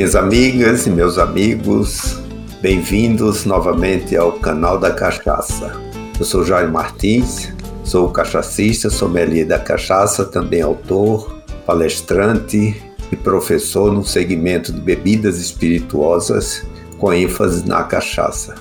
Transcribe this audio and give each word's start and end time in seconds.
Minhas 0.00 0.16
amigas 0.16 0.86
e 0.86 0.90
meus 0.90 1.18
amigos, 1.18 2.18
bem-vindos 2.62 3.44
novamente 3.44 4.16
ao 4.16 4.32
canal 4.32 4.78
da 4.78 4.90
Cachaça. 4.90 5.78
Eu 6.18 6.24
sou 6.24 6.42
Jair 6.42 6.72
Martins, 6.72 7.52
sou 7.84 8.08
cachacista, 8.08 8.88
sommelier 8.88 9.46
da 9.46 9.58
cachaça, 9.58 10.24
também 10.24 10.62
autor, 10.62 11.42
palestrante 11.66 12.82
e 13.12 13.16
professor 13.16 13.92
no 13.92 14.02
segmento 14.02 14.72
de 14.72 14.80
bebidas 14.80 15.38
espirituosas 15.38 16.62
com 16.98 17.12
ênfase 17.12 17.68
na 17.68 17.82
cachaça. 17.82 18.54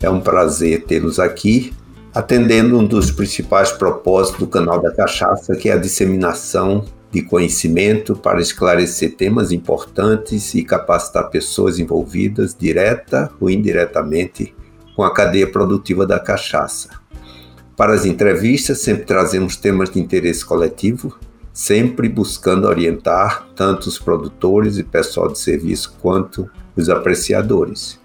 É 0.00 0.08
um 0.08 0.22
prazer 0.22 0.84
tê-los 0.84 1.20
aqui, 1.20 1.74
atendendo 2.14 2.78
um 2.78 2.86
dos 2.86 3.10
principais 3.10 3.70
propósitos 3.70 4.40
do 4.40 4.46
canal 4.46 4.80
da 4.80 4.90
Cachaça, 4.90 5.54
que 5.56 5.68
é 5.68 5.74
a 5.74 5.76
disseminação 5.76 6.86
de 7.10 7.22
conhecimento 7.22 8.14
para 8.14 8.40
esclarecer 8.40 9.16
temas 9.16 9.50
importantes 9.50 10.54
e 10.54 10.62
capacitar 10.62 11.28
pessoas 11.28 11.78
envolvidas, 11.78 12.56
direta 12.58 13.30
ou 13.40 13.50
indiretamente, 13.50 14.54
com 14.94 15.02
a 15.02 15.12
cadeia 15.12 15.50
produtiva 15.50 16.06
da 16.06 16.18
cachaça. 16.18 16.90
Para 17.76 17.94
as 17.94 18.04
entrevistas, 18.04 18.80
sempre 18.80 19.04
trazemos 19.04 19.56
temas 19.56 19.90
de 19.90 19.98
interesse 19.98 20.44
coletivo, 20.44 21.18
sempre 21.52 22.08
buscando 22.08 22.66
orientar 22.66 23.48
tanto 23.56 23.88
os 23.88 23.98
produtores 23.98 24.78
e 24.78 24.84
pessoal 24.84 25.28
de 25.28 25.38
serviço 25.38 25.96
quanto 26.00 26.48
os 26.76 26.88
apreciadores. 26.88 27.99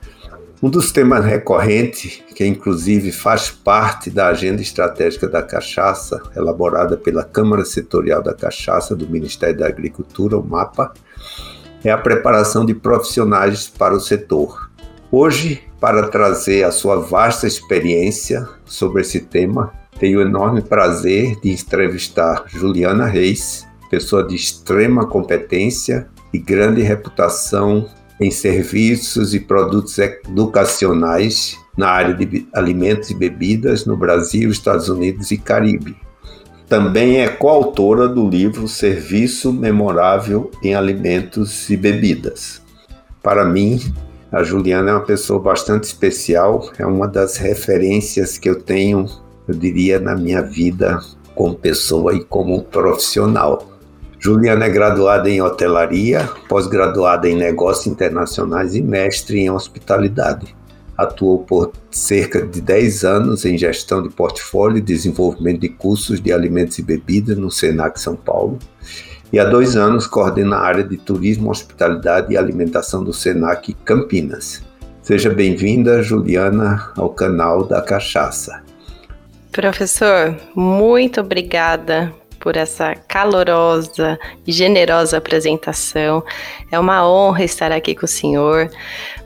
Um 0.66 0.70
dos 0.72 0.92
temas 0.92 1.24
recorrentes, 1.24 2.24
que 2.34 2.44
inclusive 2.44 3.12
faz 3.12 3.52
parte 3.52 4.10
da 4.10 4.30
agenda 4.30 4.64
estratégica 4.64 5.28
da 5.28 5.44
cachaça, 5.44 6.20
elaborada 6.36 6.98
pela 6.98 7.24
Câmara 7.24 7.64
Setorial 7.64 8.24
da 8.24 8.34
Cachaça 8.34 8.96
do 8.96 9.08
Ministério 9.08 9.60
da 9.60 9.68
Agricultura, 9.68 10.40
o 10.40 10.44
MAPA, 10.44 10.92
é 11.84 11.92
a 11.92 11.98
preparação 12.00 12.66
de 12.66 12.74
profissionais 12.74 13.68
para 13.68 13.94
o 13.94 14.00
setor. 14.00 14.72
Hoje, 15.12 15.62
para 15.80 16.08
trazer 16.08 16.64
a 16.64 16.72
sua 16.72 16.96
vasta 16.96 17.46
experiência 17.46 18.50
sobre 18.66 19.04
esse 19.04 19.20
tema, 19.20 19.72
tenho 20.00 20.18
o 20.18 20.24
enorme 20.24 20.64
prazer 20.64 21.40
de 21.42 21.52
entrevistar 21.52 22.44
Juliana 22.48 23.06
Reis, 23.06 23.68
pessoa 23.92 24.24
de 24.24 24.34
extrema 24.36 25.06
competência 25.06 26.08
e 26.34 26.40
grande 26.40 26.82
reputação 26.82 27.88
em 28.20 28.32
serviços 28.32 29.34
e 29.34 29.40
produtos 29.40 29.98
educacionais 29.98 31.58
na 31.78 31.90
área 31.90 32.14
de 32.14 32.48
alimentos 32.54 33.10
e 33.10 33.16
bebidas 33.16 33.86
no 33.86 33.98
Brasil, 33.98 34.50
Estados 34.50 34.88
Unidos 34.88 35.32
e 35.32 35.38
Caribe. 35.38 35.96
Também 36.68 37.22
é 37.22 37.28
coautora 37.28 38.08
do 38.08 38.28
livro 38.28 38.68
Serviço 38.68 39.54
Memorável 39.54 40.50
em 40.64 40.74
Alimentos 40.74 41.70
e 41.70 41.78
Bebidas. 41.78 42.62
Para 43.22 43.46
mim, 43.46 43.80
a 44.32 44.44
Juliana 44.44 44.92
é 44.92 44.94
uma 44.94 45.06
pessoa 45.06 45.40
bastante 45.40 45.84
especial, 45.84 46.72
é 46.80 46.86
uma 46.86 47.08
das 47.08 47.38
referências 47.38 48.38
que 48.38 48.50
eu 48.50 48.62
tenho, 48.62 49.06
eu 49.48 49.54
diria, 49.54 50.00
na 50.00 50.16
minha 50.16 50.42
vida 50.42 51.00
como 51.36 51.56
pessoa 51.56 52.16
e 52.16 52.24
como 52.24 52.64
profissional. 52.64 53.75
Juliana 54.26 54.66
é 54.66 54.70
graduada 54.70 55.30
em 55.30 55.40
hotelaria, 55.40 56.28
pós-graduada 56.50 57.30
em 57.30 57.36
negócios 57.36 57.86
internacionais 57.86 58.74
e 58.74 58.82
mestre 58.82 59.40
em 59.40 59.52
hospitalidade. 59.52 60.56
Atuou 60.98 61.44
por 61.44 61.72
cerca 61.92 62.42
de 62.42 62.60
10 62.60 63.04
anos 63.04 63.46
em 63.46 63.56
gestão 63.56 64.02
de 64.02 64.10
portfólio 64.10 64.80
e 64.80 64.82
desenvolvimento 64.82 65.60
de 65.60 65.70
cursos 65.70 66.20
de 66.20 66.34
alimentos 66.34 66.80
e 66.80 66.82
bebidas 66.82 67.38
no 67.38 67.52
Senac 67.52 68.02
São 68.02 68.16
Paulo. 68.16 68.58
E 69.32 69.38
há 69.38 69.46
dois 69.46 69.76
anos 69.76 70.08
coordena 70.08 70.56
a 70.56 70.66
área 70.66 70.84
de 70.84 70.98
turismo, 70.98 71.52
hospitalidade 71.52 72.34
e 72.34 72.38
alimentação 72.38 73.04
do 73.04 73.14
Senac 73.14 73.76
Campinas. 73.86 74.64
Seja 75.04 75.30
bem-vinda, 75.30 76.02
Juliana, 76.02 76.92
ao 76.98 77.10
canal 77.10 77.64
da 77.64 77.80
Cachaça. 77.80 78.64
Professor, 79.52 80.36
muito 80.56 81.22
obrigada 81.22 82.12
por 82.46 82.56
essa 82.56 82.94
calorosa 83.08 84.20
e 84.46 84.52
generosa 84.52 85.18
apresentação. 85.18 86.24
É 86.72 86.80
uma 86.80 87.10
honra 87.10 87.44
estar 87.44 87.72
aqui 87.72 87.96
com 87.96 88.06
o 88.06 88.08
senhor. 88.08 88.70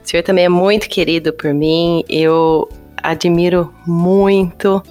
O 0.02 0.08
senhor 0.08 0.22
também 0.22 0.46
é 0.46 0.48
muito 0.48 0.88
querido 0.88 1.30
por 1.30 1.52
mim. 1.52 2.02
Eu 2.08 2.66
admiro 2.96 3.70
muito. 3.86 4.82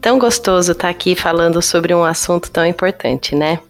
Tão 0.00 0.18
gostoso 0.18 0.72
estar 0.72 0.88
aqui 0.88 1.14
falando 1.14 1.62
sobre 1.62 1.94
um 1.94 2.02
assunto 2.02 2.50
tão 2.50 2.66
importante, 2.66 3.36
né? 3.36 3.60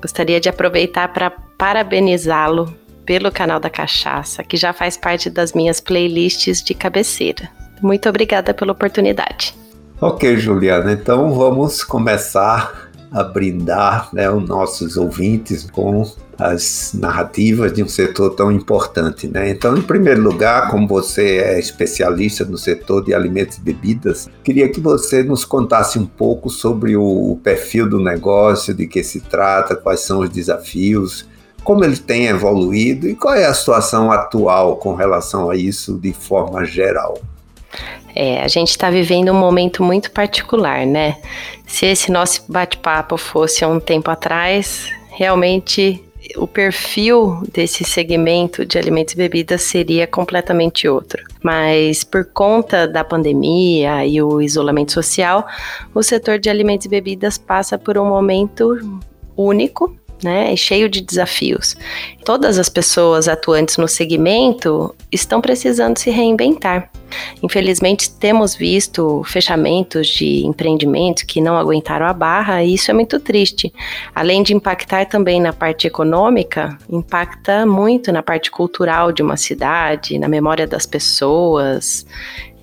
Gostaria 0.00 0.40
de 0.40 0.48
aproveitar 0.48 1.12
para 1.12 1.30
parabenizá-lo 1.30 2.74
pelo 3.04 3.30
canal 3.30 3.60
da 3.60 3.68
Cachaça, 3.68 4.42
que 4.42 4.56
já 4.56 4.72
faz 4.72 4.96
parte 4.96 5.28
das 5.28 5.52
minhas 5.52 5.78
playlists 5.78 6.62
de 6.62 6.72
cabeceira. 6.72 7.50
Muito 7.82 8.08
obrigada 8.08 8.54
pela 8.54 8.72
oportunidade. 8.72 9.54
Ok, 10.00 10.38
Juliana, 10.38 10.92
então 10.92 11.34
vamos 11.34 11.84
começar 11.84 12.90
a 13.12 13.22
brindar 13.22 14.08
né, 14.12 14.30
os 14.30 14.48
nossos 14.48 14.96
ouvintes 14.96 15.70
com 15.70 16.02
as 16.38 16.92
narrativas 16.94 17.72
de 17.72 17.82
um 17.82 17.88
setor 17.88 18.30
tão 18.34 18.50
importante. 18.50 19.28
Né? 19.28 19.50
Então, 19.50 19.76
em 19.76 19.82
primeiro 19.82 20.22
lugar, 20.22 20.70
como 20.70 20.88
você 20.88 21.38
é 21.38 21.58
especialista 21.58 22.44
no 22.44 22.56
setor 22.56 23.04
de 23.04 23.14
alimentos 23.14 23.58
e 23.58 23.60
bebidas, 23.60 24.28
queria 24.42 24.68
que 24.68 24.80
você 24.80 25.22
nos 25.22 25.44
contasse 25.44 25.98
um 25.98 26.06
pouco 26.06 26.48
sobre 26.48 26.96
o 26.96 27.38
perfil 27.42 27.88
do 27.88 28.00
negócio, 28.00 28.74
de 28.74 28.86
que 28.86 29.04
se 29.04 29.20
trata, 29.20 29.76
quais 29.76 30.00
são 30.00 30.20
os 30.20 30.30
desafios, 30.30 31.28
como 31.62 31.84
ele 31.84 31.96
tem 31.96 32.26
evoluído 32.26 33.08
e 33.08 33.14
qual 33.14 33.34
é 33.34 33.44
a 33.44 33.54
situação 33.54 34.10
atual 34.10 34.76
com 34.76 34.94
relação 34.94 35.50
a 35.50 35.56
isso 35.56 35.98
de 35.98 36.12
forma 36.12 36.64
geral. 36.64 37.20
É, 38.14 38.42
a 38.42 38.48
gente 38.48 38.70
está 38.70 38.90
vivendo 38.90 39.32
um 39.32 39.38
momento 39.38 39.82
muito 39.82 40.10
particular, 40.10 40.86
né? 40.86 41.16
Se 41.72 41.86
esse 41.86 42.12
nosso 42.12 42.44
bate-papo 42.52 43.16
fosse 43.16 43.64
há 43.64 43.68
um 43.68 43.80
tempo 43.80 44.10
atrás, 44.10 44.90
realmente 45.08 46.04
o 46.36 46.46
perfil 46.46 47.42
desse 47.50 47.82
segmento 47.82 48.66
de 48.66 48.76
alimentos 48.76 49.14
e 49.14 49.16
bebidas 49.16 49.62
seria 49.62 50.06
completamente 50.06 50.86
outro. 50.86 51.24
Mas 51.42 52.04
por 52.04 52.26
conta 52.26 52.86
da 52.86 53.02
pandemia 53.02 54.04
e 54.04 54.22
o 54.22 54.42
isolamento 54.42 54.92
social, 54.92 55.46
o 55.94 56.02
setor 56.02 56.38
de 56.38 56.50
alimentos 56.50 56.84
e 56.84 56.90
bebidas 56.90 57.38
passa 57.38 57.78
por 57.78 57.96
um 57.96 58.04
momento 58.04 58.78
único 59.34 59.96
né, 60.22 60.54
cheio 60.56 60.88
de 60.88 61.00
desafios. 61.00 61.76
Todas 62.24 62.58
as 62.58 62.68
pessoas 62.68 63.28
atuantes 63.28 63.76
no 63.76 63.88
segmento 63.88 64.94
estão 65.10 65.40
precisando 65.40 65.98
se 65.98 66.10
reinventar. 66.10 66.90
Infelizmente, 67.42 68.10
temos 68.10 68.54
visto 68.54 69.22
fechamentos 69.24 70.08
de 70.08 70.46
empreendimentos 70.46 71.24
que 71.24 71.40
não 71.40 71.56
aguentaram 71.56 72.06
a 72.06 72.12
barra 72.12 72.62
e 72.62 72.74
isso 72.74 72.90
é 72.90 72.94
muito 72.94 73.20
triste. 73.20 73.72
Além 74.14 74.42
de 74.42 74.54
impactar 74.54 75.06
também 75.06 75.40
na 75.40 75.52
parte 75.52 75.86
econômica, 75.86 76.78
impacta 76.88 77.66
muito 77.66 78.12
na 78.12 78.22
parte 78.22 78.50
cultural 78.50 79.12
de 79.12 79.22
uma 79.22 79.36
cidade, 79.36 80.18
na 80.18 80.28
memória 80.28 80.66
das 80.66 80.86
pessoas 80.86 82.06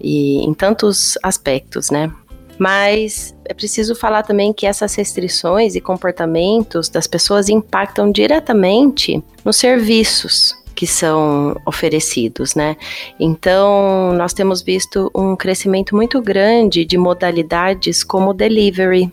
e 0.02 0.38
em 0.44 0.54
tantos 0.54 1.18
aspectos, 1.22 1.92
né? 1.92 2.12
Mas 2.60 3.34
é 3.46 3.54
preciso 3.54 3.96
falar 3.96 4.24
também 4.24 4.52
que 4.52 4.68
essas 4.68 4.94
restrições 4.94 5.76
e 5.76 5.82
comportamentos 5.82 6.90
das 6.90 7.08
pessoas 7.08 7.48
impactam 7.48 8.12
diretamente 8.12 9.24
nos 9.46 9.56
serviços 9.56 10.60
que 10.76 10.86
são 10.88 11.60
oferecidos, 11.66 12.56
né? 12.56 12.78
Então, 13.20 14.14
nós 14.14 14.34
temos 14.34 14.62
visto 14.62 15.12
um 15.14 15.36
crescimento 15.36 15.96
muito 15.96 16.22
grande 16.22 16.86
de 16.86 16.98
modalidades 16.98 18.04
como 18.04 18.34
delivery 18.34 19.12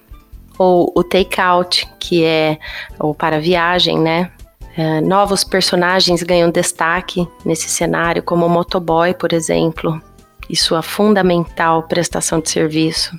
ou 0.58 0.92
o 0.94 1.02
take-out, 1.02 1.88
que 1.98 2.24
é 2.24 2.58
o 3.00 3.14
para 3.14 3.40
viagem, 3.40 3.98
né? 3.98 4.30
É, 4.76 5.00
novos 5.00 5.42
personagens 5.42 6.22
ganham 6.22 6.50
destaque 6.50 7.26
nesse 7.44 7.68
cenário, 7.68 8.22
como 8.22 8.46
o 8.46 8.48
motoboy, 8.48 9.14
por 9.14 9.32
exemplo, 9.32 10.00
e 10.48 10.56
sua 10.56 10.82
fundamental 10.82 11.82
prestação 11.84 12.40
de 12.40 12.50
serviço. 12.50 13.16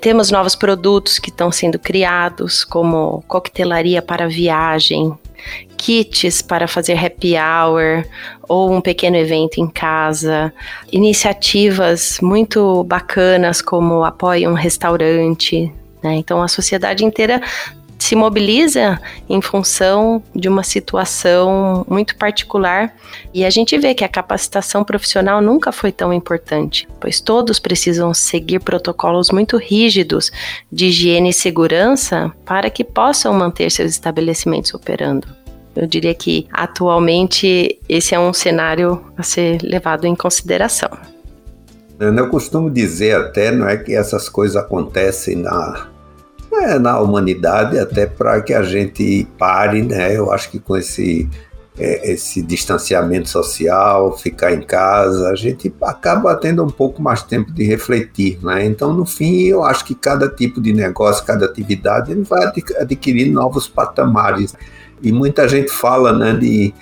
Temos 0.00 0.30
novos 0.30 0.54
produtos 0.54 1.18
que 1.18 1.30
estão 1.30 1.50
sendo 1.50 1.78
criados, 1.78 2.64
como 2.64 3.22
coquetelaria 3.26 4.02
para 4.02 4.28
viagem, 4.28 5.16
kits 5.76 6.42
para 6.42 6.66
fazer 6.66 6.98
happy 6.98 7.34
hour 7.36 8.04
ou 8.48 8.72
um 8.72 8.80
pequeno 8.80 9.16
evento 9.16 9.58
em 9.58 9.68
casa, 9.68 10.52
iniciativas 10.90 12.18
muito 12.20 12.84
bacanas 12.84 13.60
como 13.60 14.04
apoie 14.04 14.48
um 14.48 14.54
restaurante. 14.54 15.72
Né? 16.02 16.16
Então 16.16 16.42
a 16.42 16.48
sociedade 16.48 17.04
inteira 17.04 17.40
se 18.04 18.14
mobiliza 18.14 19.00
em 19.30 19.40
função 19.40 20.22
de 20.34 20.46
uma 20.46 20.62
situação 20.62 21.86
muito 21.88 22.14
particular 22.16 22.94
e 23.32 23.46
a 23.46 23.48
gente 23.48 23.78
vê 23.78 23.94
que 23.94 24.04
a 24.04 24.08
capacitação 24.08 24.84
profissional 24.84 25.40
nunca 25.40 25.72
foi 25.72 25.90
tão 25.90 26.12
importante, 26.12 26.86
pois 27.00 27.18
todos 27.18 27.58
precisam 27.58 28.12
seguir 28.12 28.60
protocolos 28.60 29.30
muito 29.30 29.56
rígidos 29.56 30.30
de 30.70 30.88
higiene 30.88 31.30
e 31.30 31.32
segurança 31.32 32.30
para 32.44 32.68
que 32.68 32.84
possam 32.84 33.32
manter 33.32 33.70
seus 33.70 33.92
estabelecimentos 33.92 34.74
operando. 34.74 35.26
eu 35.74 35.86
diria 35.86 36.14
que 36.14 36.46
atualmente 36.52 37.80
esse 37.88 38.14
é 38.14 38.20
um 38.20 38.34
cenário 38.34 39.02
a 39.16 39.22
ser 39.22 39.62
levado 39.62 40.06
em 40.06 40.14
consideração. 40.14 40.90
Eu 41.98 42.28
costumo 42.28 42.70
dizer 42.70 43.16
até, 43.16 43.50
não 43.50 43.66
é 43.66 43.78
que 43.78 43.94
essas 43.94 44.28
coisas 44.28 44.56
acontecem 44.56 45.36
na, 45.36 45.93
é, 46.62 46.78
na 46.78 47.00
humanidade 47.00 47.78
até 47.78 48.06
para 48.06 48.40
que 48.40 48.52
a 48.52 48.62
gente 48.62 49.26
pare, 49.38 49.82
né? 49.82 50.16
Eu 50.16 50.32
acho 50.32 50.50
que 50.50 50.58
com 50.58 50.76
esse 50.76 51.28
é, 51.76 52.12
esse 52.12 52.40
distanciamento 52.40 53.28
social, 53.28 54.16
ficar 54.16 54.52
em 54.52 54.62
casa, 54.62 55.28
a 55.30 55.34
gente 55.34 55.74
acaba 55.82 56.34
tendo 56.36 56.62
um 56.62 56.70
pouco 56.70 57.02
mais 57.02 57.22
tempo 57.22 57.50
de 57.52 57.64
refletir, 57.64 58.38
né? 58.42 58.64
Então, 58.64 58.92
no 58.92 59.04
fim, 59.04 59.42
eu 59.42 59.64
acho 59.64 59.84
que 59.84 59.94
cada 59.94 60.28
tipo 60.28 60.60
de 60.60 60.72
negócio, 60.72 61.24
cada 61.24 61.46
atividade, 61.46 62.12
ele 62.12 62.22
vai 62.22 62.52
adquirindo 62.78 63.32
novos 63.32 63.66
patamares. 63.66 64.54
E 65.02 65.10
muita 65.10 65.48
gente 65.48 65.70
fala, 65.72 66.12
né, 66.12 66.34
de 66.34 66.72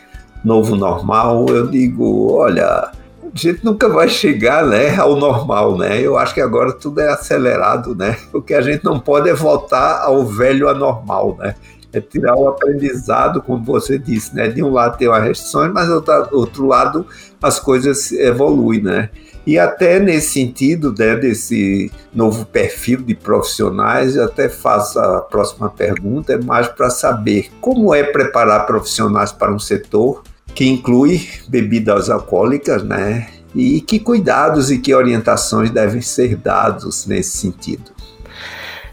novo 0.45 0.77
normal. 0.77 1.47
Eu 1.49 1.69
digo, 1.69 2.35
olha, 2.35 2.93
a 3.35 3.39
gente 3.39 3.65
nunca 3.65 3.89
vai 3.89 4.09
chegar, 4.09 4.67
né, 4.67 4.95
ao 4.97 5.17
normal, 5.17 5.79
né? 5.79 6.01
Eu 6.01 6.19
acho 6.19 6.35
que 6.35 6.41
agora 6.41 6.73
tudo 6.73 7.01
é 7.01 7.09
acelerado, 7.09 7.95
né? 7.95 8.19
O 8.33 8.43
que 8.43 8.53
a 8.53 8.61
gente 8.61 8.85
não 8.85 9.01
pode 9.01 9.29
é 9.29 9.35
voltar 9.35 10.03
ao 10.03 10.27
velho 10.27 10.69
anormal, 10.69 11.37
né? 11.39 11.55
é 11.93 12.01
tirar 12.01 12.35
o 12.37 12.49
aprendizado, 12.49 13.43
como 13.43 13.63
você 13.63 13.99
disse, 13.99 14.35
né? 14.35 14.49
De 14.49 14.63
um 14.63 14.71
lado 14.71 14.97
tem 14.97 15.09
as 15.09 15.23
restrições, 15.23 15.73
mas 15.73 15.87
do 15.89 16.03
outro 16.33 16.67
lado 16.67 17.07
as 17.41 17.61
coisas 17.61 18.11
evoluem, 18.13 18.83
né? 18.83 19.11
E 19.45 19.59
até 19.59 19.99
nesse 19.99 20.35
sentido, 20.35 20.95
né, 20.97 21.17
desse 21.17 21.91
novo 22.15 22.47
perfil 22.47 23.03
de 23.03 23.15
profissionais, 23.15 24.15
eu 24.15 24.25
até 24.25 24.49
faço 24.49 25.01
a 25.01 25.21
próxima 25.21 25.69
pergunta, 25.69 26.33
é 26.33 26.41
mais 26.41 26.69
para 26.69 26.89
saber 26.89 27.51
como 27.61 27.93
é 27.93 28.05
preparar 28.05 28.67
profissionais 28.67 29.33
para 29.33 29.53
um 29.53 29.59
setor 29.59 30.23
que 30.55 30.67
inclui 30.67 31.29
bebidas 31.49 32.11
alcoólicas, 32.11 32.83
né? 32.83 33.29
E 33.55 33.81
que 33.81 33.99
cuidados 33.99 34.71
e 34.71 34.79
que 34.79 34.95
orientações 34.95 35.71
devem 35.71 36.01
ser 36.01 36.37
dados 36.37 37.07
nesse 37.07 37.37
sentido. 37.37 37.93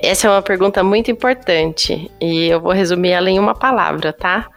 Essa 0.01 0.27
é 0.27 0.29
uma 0.29 0.41
pergunta 0.41 0.83
muito 0.83 1.11
importante 1.11 2.09
e 2.21 2.47
eu 2.47 2.61
vou 2.61 2.71
resumir 2.71 3.09
ela 3.09 3.29
em 3.29 3.37
uma 3.37 3.53
palavra, 3.53 4.13
tá? 4.13 4.47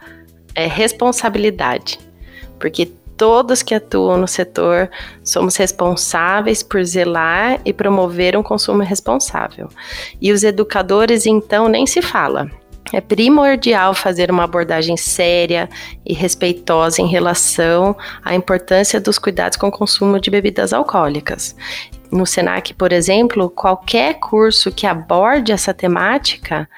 É 0.55 0.67
responsabilidade. 0.67 1.99
Porque 2.59 2.85
todos 3.17 3.61
que 3.61 3.75
atuam 3.75 4.17
no 4.17 4.27
setor 4.27 4.89
somos 5.23 5.55
responsáveis 5.57 6.63
por 6.63 6.83
zelar 6.83 7.59
e 7.65 7.73
promover 7.73 8.37
um 8.37 8.43
consumo 8.43 8.83
responsável. 8.83 9.67
E 10.21 10.31
os 10.31 10.43
educadores, 10.43 11.25
então, 11.25 11.67
nem 11.67 11.85
se 11.85 12.01
fala. 12.01 12.49
É 12.91 12.99
primordial 12.99 13.93
fazer 13.93 14.29
uma 14.29 14.43
abordagem 14.43 14.97
séria 14.97 15.69
e 16.05 16.13
respeitosa 16.13 17.01
em 17.01 17.07
relação 17.07 17.95
à 18.23 18.35
importância 18.35 18.99
dos 18.99 19.17
cuidados 19.17 19.57
com 19.57 19.67
o 19.67 19.71
consumo 19.71 20.19
de 20.19 20.29
bebidas 20.29 20.73
alcoólicas 20.73 21.55
no 22.13 22.25
SENAC, 22.25 22.73
por 22.73 22.93
exemplo, 22.93 23.49
qualquer 23.49 24.19
curso 24.19 24.71
que 24.71 24.85
aborde 24.85 25.51
essa 25.51 25.73
temática, 25.73 26.69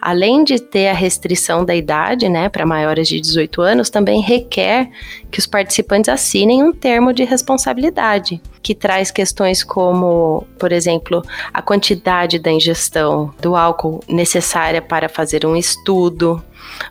além 0.00 0.44
de 0.44 0.60
ter 0.60 0.88
a 0.88 0.94
restrição 0.94 1.64
da 1.64 1.74
idade, 1.74 2.28
né, 2.28 2.48
para 2.48 2.64
maiores 2.64 3.08
de 3.08 3.20
18 3.20 3.60
anos, 3.60 3.90
também 3.90 4.20
requer 4.20 4.88
que 5.30 5.38
os 5.38 5.46
participantes 5.46 6.08
assinem 6.08 6.62
um 6.62 6.72
termo 6.72 7.12
de 7.12 7.24
responsabilidade, 7.24 8.40
que 8.62 8.74
traz 8.74 9.10
questões 9.10 9.64
como, 9.64 10.46
por 10.58 10.72
exemplo, 10.72 11.22
a 11.52 11.60
quantidade 11.60 12.38
da 12.38 12.50
ingestão 12.50 13.34
do 13.40 13.56
álcool 13.56 14.00
necessária 14.08 14.80
para 14.80 15.08
fazer 15.08 15.44
um 15.44 15.56
estudo, 15.56 16.42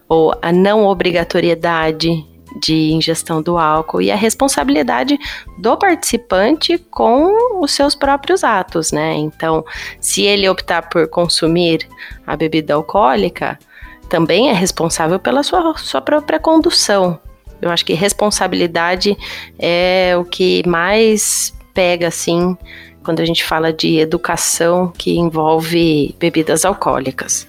ou 0.07 0.33
a 0.41 0.51
não 0.51 0.85
obrigatoriedade 0.85 2.25
de 2.55 2.91
ingestão 2.91 3.41
do 3.41 3.57
álcool 3.57 4.01
e 4.01 4.11
a 4.11 4.15
responsabilidade 4.15 5.17
do 5.57 5.75
participante 5.77 6.77
com 6.77 7.61
os 7.61 7.71
seus 7.71 7.95
próprios 7.95 8.43
atos, 8.43 8.91
né? 8.91 9.15
Então, 9.15 9.65
se 9.99 10.23
ele 10.23 10.47
optar 10.47 10.89
por 10.89 11.07
consumir 11.07 11.87
a 12.25 12.35
bebida 12.35 12.73
alcoólica, 12.73 13.57
também 14.09 14.49
é 14.49 14.53
responsável 14.53 15.19
pela 15.19 15.43
sua, 15.43 15.75
sua 15.77 16.01
própria 16.01 16.39
condução. 16.39 17.19
Eu 17.61 17.71
acho 17.71 17.85
que 17.85 17.93
responsabilidade 17.93 19.17
é 19.57 20.15
o 20.17 20.25
que 20.25 20.67
mais 20.67 21.53
pega, 21.73 22.07
assim, 22.09 22.57
quando 23.03 23.21
a 23.21 23.25
gente 23.25 23.43
fala 23.43 23.71
de 23.71 23.97
educação 23.99 24.91
que 24.97 25.17
envolve 25.17 26.15
bebidas 26.19 26.65
alcoólicas. 26.65 27.47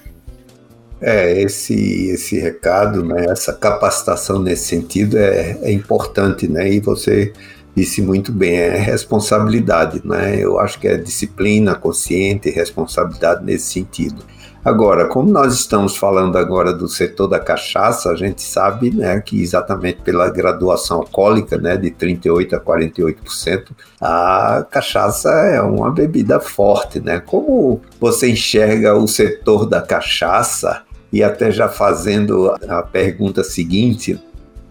É, 1.07 1.39
esse, 1.39 2.09
esse 2.09 2.39
recado, 2.39 3.05
né, 3.05 3.27
essa 3.29 3.53
capacitação 3.53 4.41
nesse 4.41 4.65
sentido 4.65 5.19
é, 5.19 5.55
é 5.61 5.71
importante, 5.71 6.47
né, 6.47 6.67
e 6.67 6.79
você 6.79 7.31
disse 7.75 8.01
muito 8.01 8.31
bem, 8.31 8.55
é 8.55 8.75
responsabilidade, 8.75 10.01
né, 10.03 10.35
eu 10.39 10.57
acho 10.57 10.79
que 10.79 10.87
é 10.87 10.97
disciplina 10.97 11.75
consciente, 11.75 12.49
responsabilidade 12.49 13.45
nesse 13.45 13.71
sentido. 13.71 14.23
Agora, 14.65 15.05
como 15.05 15.31
nós 15.31 15.53
estamos 15.53 15.95
falando 15.95 16.39
agora 16.39 16.73
do 16.73 16.87
setor 16.87 17.27
da 17.27 17.39
cachaça, 17.39 18.09
a 18.09 18.15
gente 18.15 18.41
sabe 18.41 18.89
né, 18.89 19.21
que 19.21 19.39
exatamente 19.39 20.01
pela 20.01 20.27
graduação 20.27 21.01
alcoólica 21.01 21.55
né, 21.55 21.77
de 21.77 21.91
38% 21.91 22.51
a 22.51 22.59
48%, 22.59 23.65
a 24.01 24.65
cachaça 24.71 25.29
é 25.29 25.61
uma 25.61 25.91
bebida 25.91 26.39
forte. 26.39 26.99
Né? 26.99 27.19
Como 27.19 27.79
você 27.99 28.31
enxerga 28.31 28.95
o 28.95 29.07
setor 29.07 29.67
da 29.67 29.83
cachaça 29.83 30.81
e 31.15 31.23
até 31.23 31.49
já 31.49 31.69
fazendo 31.69 32.53
a 32.67 32.83
pergunta 32.83 33.41
seguinte, 33.41 34.19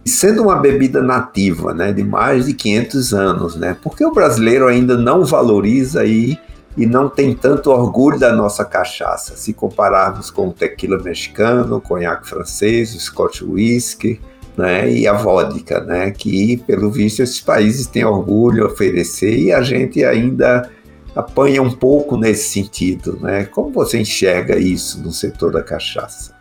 sendo 0.04 0.42
uma 0.42 0.56
bebida 0.56 1.02
nativa, 1.02 1.72
né, 1.72 1.90
de 1.90 2.04
mais 2.04 2.44
de 2.44 2.52
500 2.52 3.14
anos, 3.14 3.56
né, 3.56 3.74
por 3.82 3.96
que 3.96 4.04
o 4.04 4.12
brasileiro 4.12 4.68
ainda 4.68 4.94
não 4.94 5.24
valoriza 5.24 6.04
e, 6.04 6.38
e 6.76 6.84
não 6.84 7.08
tem 7.08 7.34
tanto 7.34 7.70
orgulho 7.70 8.18
da 8.18 8.30
nossa 8.30 8.62
cachaça, 8.62 9.34
se 9.36 9.54
compararmos 9.54 10.30
com 10.30 10.48
o 10.48 10.52
tequila 10.52 11.02
mexicano, 11.02 11.76
o 11.76 11.80
conhaque 11.80 12.28
francês, 12.28 12.94
o 12.94 13.00
scotch 13.00 13.40
whisky, 13.40 14.20
né, 14.54 14.92
e 14.92 15.08
a 15.08 15.14
vodka, 15.14 15.80
né, 15.80 16.10
que 16.10 16.58
pelo 16.66 16.90
visto 16.90 17.22
esses 17.22 17.40
países 17.40 17.86
têm 17.86 18.04
orgulho 18.04 18.64
a 18.64 18.66
oferecer 18.66 19.34
e 19.34 19.50
a 19.50 19.62
gente 19.62 20.04
ainda 20.04 20.68
apanha 21.14 21.62
um 21.62 21.70
pouco 21.70 22.16
nesse 22.16 22.48
sentido, 22.48 23.18
né? 23.20 23.44
Como 23.44 23.70
você 23.70 24.00
enxerga 24.00 24.58
isso 24.58 25.00
no 25.00 25.12
setor 25.12 25.52
da 25.52 25.62
cachaça? 25.62 26.34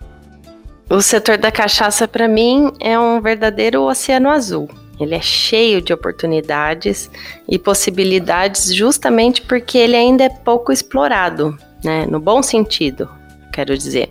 O 0.90 1.02
setor 1.02 1.38
da 1.38 1.52
cachaça, 1.52 2.08
para 2.08 2.28
mim, 2.28 2.72
é 2.80 2.98
um 3.00 3.22
verdadeiro 3.22 3.84
oceano 3.84 4.30
azul. 4.30 4.70
Ele 5.00 5.16
é 5.16 5.22
cheio 5.22 5.82
de 5.82 5.92
oportunidades 5.92 7.10
e 7.50 7.58
possibilidades 7.58 8.74
justamente 8.74 9.42
porque 9.42 9.78
ele 9.78 9.96
ainda 9.96 10.26
é 10.26 10.30
pouco 10.30 10.72
explorado, 10.72 11.58
né? 11.84 12.06
No 12.06 12.20
bom 12.20 12.44
sentido, 12.44 13.10
quero 13.54 13.78
dizer, 13.78 14.10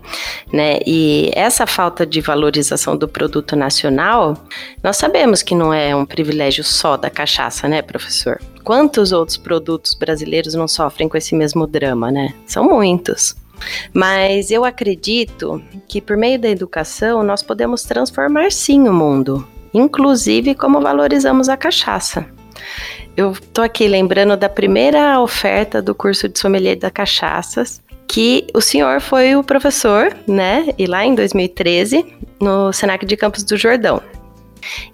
né? 0.52 0.78
E 0.86 1.30
essa 1.34 1.66
falta 1.66 2.06
de 2.06 2.20
valorização 2.20 2.96
do 2.96 3.08
produto 3.08 3.56
nacional, 3.56 4.36
nós 4.82 4.96
sabemos 4.96 5.42
que 5.42 5.54
não 5.54 5.74
é 5.74 5.94
um 5.94 6.06
privilégio 6.06 6.62
só 6.64 6.96
da 6.96 7.10
cachaça, 7.10 7.68
né, 7.68 7.82
professor? 7.82 8.40
Quantos 8.62 9.10
outros 9.10 9.36
produtos 9.36 9.94
brasileiros 9.94 10.54
não 10.54 10.68
sofrem 10.68 11.08
com 11.08 11.16
esse 11.16 11.34
mesmo 11.34 11.66
drama, 11.66 12.10
né? 12.10 12.32
São 12.46 12.64
muitos. 12.64 13.34
Mas 13.92 14.50
eu 14.50 14.64
acredito 14.64 15.62
que 15.88 16.00
por 16.00 16.16
meio 16.16 16.38
da 16.38 16.48
educação 16.48 17.22
nós 17.22 17.42
podemos 17.42 17.82
transformar 17.82 18.50
sim 18.50 18.88
o 18.88 18.92
mundo, 18.92 19.46
inclusive 19.74 20.54
como 20.54 20.80
valorizamos 20.80 21.48
a 21.48 21.56
cachaça. 21.56 22.26
Eu 23.16 23.36
tô 23.52 23.60
aqui 23.60 23.86
lembrando 23.86 24.36
da 24.36 24.48
primeira 24.48 25.20
oferta 25.20 25.82
do 25.82 25.94
curso 25.94 26.28
de 26.28 26.38
sommelier 26.38 26.76
da 26.76 26.90
cachaças, 26.90 27.82
que 28.08 28.46
o 28.54 28.60
senhor 28.60 29.00
foi 29.00 29.34
o 29.34 29.42
professor, 29.42 30.16
né? 30.26 30.68
E 30.78 30.86
lá 30.86 31.04
em 31.04 31.14
2013, 31.14 32.04
no 32.40 32.72
Senac 32.72 33.04
de 33.06 33.16
Campos 33.16 33.42
do 33.44 33.56
Jordão. 33.56 34.00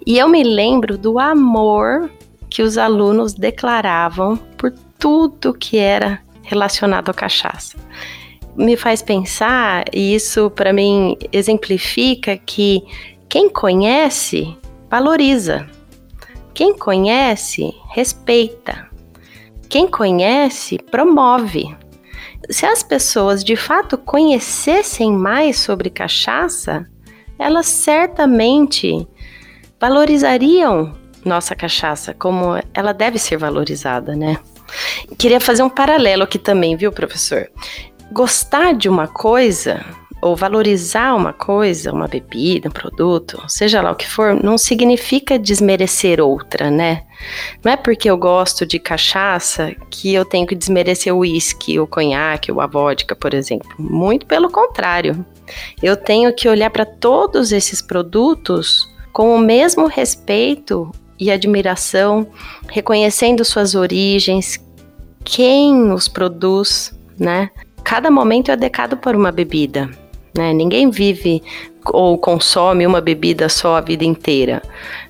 E 0.05 0.17
eu 0.17 0.27
me 0.27 0.43
lembro 0.43 0.97
do 0.97 1.19
amor 1.19 2.09
que 2.49 2.61
os 2.61 2.77
alunos 2.77 3.33
declaravam 3.33 4.37
por 4.57 4.71
tudo 4.97 5.53
que 5.53 5.77
era 5.77 6.19
relacionado 6.43 7.09
à 7.09 7.13
cachaça 7.13 7.77
me 8.59 8.75
faz 8.75 9.01
pensar, 9.01 9.85
e 9.93 10.13
isso 10.13 10.49
para 10.49 10.73
mim 10.73 11.17
exemplifica 11.31 12.37
que 12.37 12.83
quem 13.29 13.49
conhece 13.49 14.53
valoriza. 14.89 15.65
Quem 16.53 16.77
conhece 16.77 17.73
respeita. 17.89 18.89
Quem 19.69 19.87
conhece 19.87 20.77
promove. 20.77 21.73
Se 22.49 22.65
as 22.65 22.81
pessoas 22.81 23.43
de 23.43 23.55
fato 23.55 23.97
conhecessem 23.97 25.11
mais 25.11 25.57
sobre 25.57 25.89
cachaça, 25.89 26.87
elas 27.37 27.67
certamente 27.67 29.07
valorizariam 29.79 30.97
nossa 31.23 31.55
cachaça 31.55 32.13
como 32.13 32.59
ela 32.73 32.93
deve 32.93 33.19
ser 33.19 33.37
valorizada, 33.37 34.15
né? 34.15 34.37
Queria 35.17 35.39
fazer 35.39 35.63
um 35.63 35.69
paralelo 35.69 36.23
aqui 36.23 36.39
também, 36.39 36.75
viu, 36.75 36.91
professor? 36.91 37.49
gostar 38.11 38.73
de 38.73 38.89
uma 38.89 39.07
coisa 39.07 39.85
ou 40.21 40.35
valorizar 40.35 41.15
uma 41.15 41.31
coisa, 41.31 41.91
uma 41.91 42.07
bebida, 42.07 42.69
um 42.69 42.71
produto, 42.71 43.41
seja 43.47 43.81
lá 43.81 43.91
o 43.91 43.95
que 43.95 44.07
for, 44.07 44.33
não 44.43 44.57
significa 44.57 45.39
desmerecer 45.39 46.19
outra, 46.19 46.69
né? 46.69 47.03
Não 47.63 47.71
é 47.71 47.77
porque 47.77 48.09
eu 48.09 48.17
gosto 48.17 48.65
de 48.65 48.79
cachaça 48.79 49.75
que 49.89 50.13
eu 50.13 50.25
tenho 50.25 50.47
que 50.47 50.55
desmerecer 50.55 51.13
o 51.13 51.19
uísque, 51.19 51.79
o 51.79 51.87
conhaque, 51.87 52.51
a 52.51 52.67
vodka, 52.67 53.15
por 53.15 53.33
exemplo. 53.33 53.69
Muito 53.77 54.25
pelo 54.25 54.49
contrário. 54.49 55.25
Eu 55.81 55.95
tenho 55.95 56.33
que 56.33 56.47
olhar 56.47 56.69
para 56.69 56.85
todos 56.85 57.51
esses 57.51 57.81
produtos 57.81 58.89
com 59.11 59.35
o 59.35 59.39
mesmo 59.39 59.87
respeito 59.87 60.91
e 61.19 61.31
admiração, 61.31 62.27
reconhecendo 62.69 63.43
suas 63.43 63.75
origens, 63.75 64.63
quem 65.25 65.91
os 65.91 66.07
produz, 66.07 66.93
né? 67.17 67.49
Cada 67.83 68.09
momento 68.09 68.49
é 68.49 68.53
adequado 68.53 68.95
por 68.95 69.15
uma 69.15 69.31
bebida, 69.31 69.89
né? 70.39 70.53
Ninguém 70.53 70.89
vive 70.89 71.43
ou 71.85 72.17
consome 72.17 72.87
uma 72.87 73.01
bebida 73.01 73.49
só 73.49 73.75
a 73.75 73.81
vida 73.81 74.05
inteira. 74.05 74.61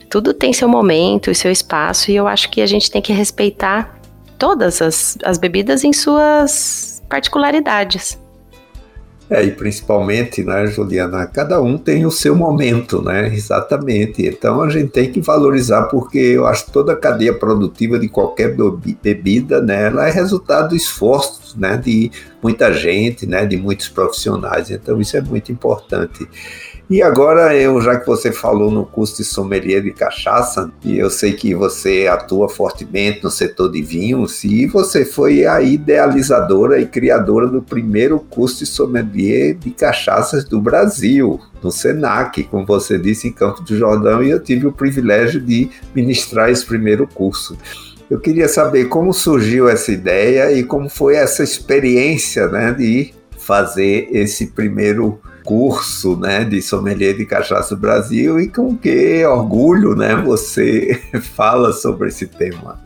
Tudo 0.10 0.34
tem 0.34 0.52
seu 0.52 0.68
momento 0.68 1.30
e 1.30 1.36
seu 1.36 1.52
espaço, 1.52 2.10
e 2.10 2.16
eu 2.16 2.28
acho 2.28 2.50
que 2.50 2.62
a 2.62 2.66
gente 2.66 2.90
tem 2.90 3.00
que 3.00 3.14
respeitar 3.14 4.00
todas 4.40 4.82
as, 4.82 5.18
as 5.24 5.38
bebidas 5.38 5.84
em 5.84 5.94
suas 5.94 7.04
particularidades. 7.08 8.18
É, 9.30 9.44
e 9.44 9.52
principalmente, 9.52 10.44
né, 10.44 10.66
Juliana, 10.66 11.28
cada 11.28 11.62
um 11.62 11.78
tem 11.78 12.04
o 12.04 12.10
seu 12.10 12.36
momento, 12.36 13.00
né? 13.00 13.32
Exatamente. 13.32 14.26
Então 14.26 14.60
a 14.60 14.70
gente 14.70 14.90
tem 14.90 15.12
que 15.12 15.22
valorizar, 15.22 15.84
porque 15.84 16.18
eu 16.18 16.48
acho 16.48 16.66
que 16.66 16.72
toda 16.72 16.94
a 16.94 16.96
cadeia 16.96 17.32
produtiva 17.32 18.00
de 18.00 18.10
qualquer 18.10 18.56
bebida, 19.04 19.62
né, 19.62 19.86
ela 19.86 20.08
é 20.08 20.12
resultado 20.12 20.70
do 20.70 20.76
esforço, 20.76 21.60
né, 21.60 21.78
de 21.78 22.12
muita 22.42 22.74
gente, 22.74 23.26
né, 23.26 23.46
de 23.46 23.58
muitos 23.58 23.90
profissionais. 23.90 24.70
Então 24.70 25.00
isso 25.00 25.16
é 25.18 25.22
muito 25.22 25.52
importante. 25.52 26.28
E 26.90 27.04
agora, 27.04 27.56
eu, 27.56 27.80
já 27.80 28.00
que 28.00 28.08
você 28.08 28.32
falou 28.32 28.72
no 28.72 28.84
curso 28.84 29.18
de 29.18 29.24
sommelier 29.24 29.84
de 29.84 29.92
cachaça, 29.92 30.72
e 30.84 30.98
eu 30.98 31.12
sei 31.12 31.34
que 31.34 31.54
você 31.54 32.08
atua 32.08 32.50
fortemente 32.50 33.24
no 33.24 33.30
setor 33.30 33.72
de 33.72 33.80
vinhos, 33.80 34.44
e 34.44 34.66
você 34.66 35.06
foi 35.06 35.46
a 35.46 35.62
idealizadora 35.62 36.82
e 36.82 36.88
criadora 36.88 37.46
do 37.46 37.62
primeiro 37.62 38.20
curso 38.20 38.60
de 38.60 38.66
sommelier 38.66 39.54
de 39.54 39.70
cachaças 39.70 40.44
do 40.44 40.60
Brasil, 40.60 41.40
no 41.62 41.72
SENAC, 41.72 42.46
como 42.46 42.66
você 42.66 42.98
disse, 42.98 43.28
em 43.28 43.32
Campo 43.32 43.62
do 43.62 43.78
Jordão, 43.78 44.24
e 44.24 44.32
eu 44.32 44.40
tive 44.40 44.66
o 44.66 44.72
privilégio 44.72 45.40
de 45.40 45.70
ministrar 45.94 46.50
esse 46.50 46.66
primeiro 46.66 47.06
curso. 47.06 47.56
Eu 48.10 48.20
queria 48.20 48.48
saber 48.48 48.86
como 48.86 49.14
surgiu 49.14 49.70
essa 49.70 49.92
ideia 49.92 50.52
e 50.52 50.64
como 50.64 50.90
foi 50.90 51.16
essa 51.16 51.44
experiência 51.44 52.48
né, 52.48 52.72
de 52.72 53.14
fazer 53.38 54.10
esse 54.12 54.48
primeiro 54.48 55.22
curso 55.44 56.16
né, 56.18 56.44
de 56.44 56.62
sommelier 56.62 57.16
de 57.16 57.26
cachaça 57.26 57.76
do 57.76 57.82
Brasil 57.82 58.40
e 58.40 58.48
com 58.48 58.76
que 58.76 59.24
orgulho 59.26 59.96
né, 59.96 60.16
você 60.16 61.00
fala 61.36 61.72
sobre 61.72 62.08
esse 62.08 62.26
tema. 62.26 62.80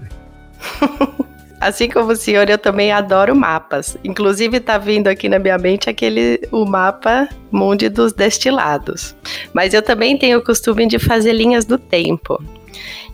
Assim 1.60 1.88
como 1.90 2.12
o 2.12 2.16
senhor, 2.16 2.50
eu 2.50 2.58
também 2.58 2.92
adoro 2.92 3.34
mapas. 3.34 3.98
Inclusive, 4.04 4.58
está 4.58 4.78
vindo 4.78 5.08
aqui 5.08 5.30
na 5.30 5.40
minha 5.40 5.58
mente 5.58 5.90
aquele 5.90 6.42
o 6.52 6.66
mapa 6.66 7.30
mundi 7.50 7.88
dos 7.88 8.12
destilados. 8.12 9.16
Mas 9.54 9.74
eu 9.74 9.82
também 9.82 10.18
tenho 10.18 10.40
o 10.40 10.44
costume 10.44 10.86
de 10.86 11.00
fazer 11.00 11.32
linhas 11.32 11.64
do 11.64 11.78
tempo. 11.78 12.44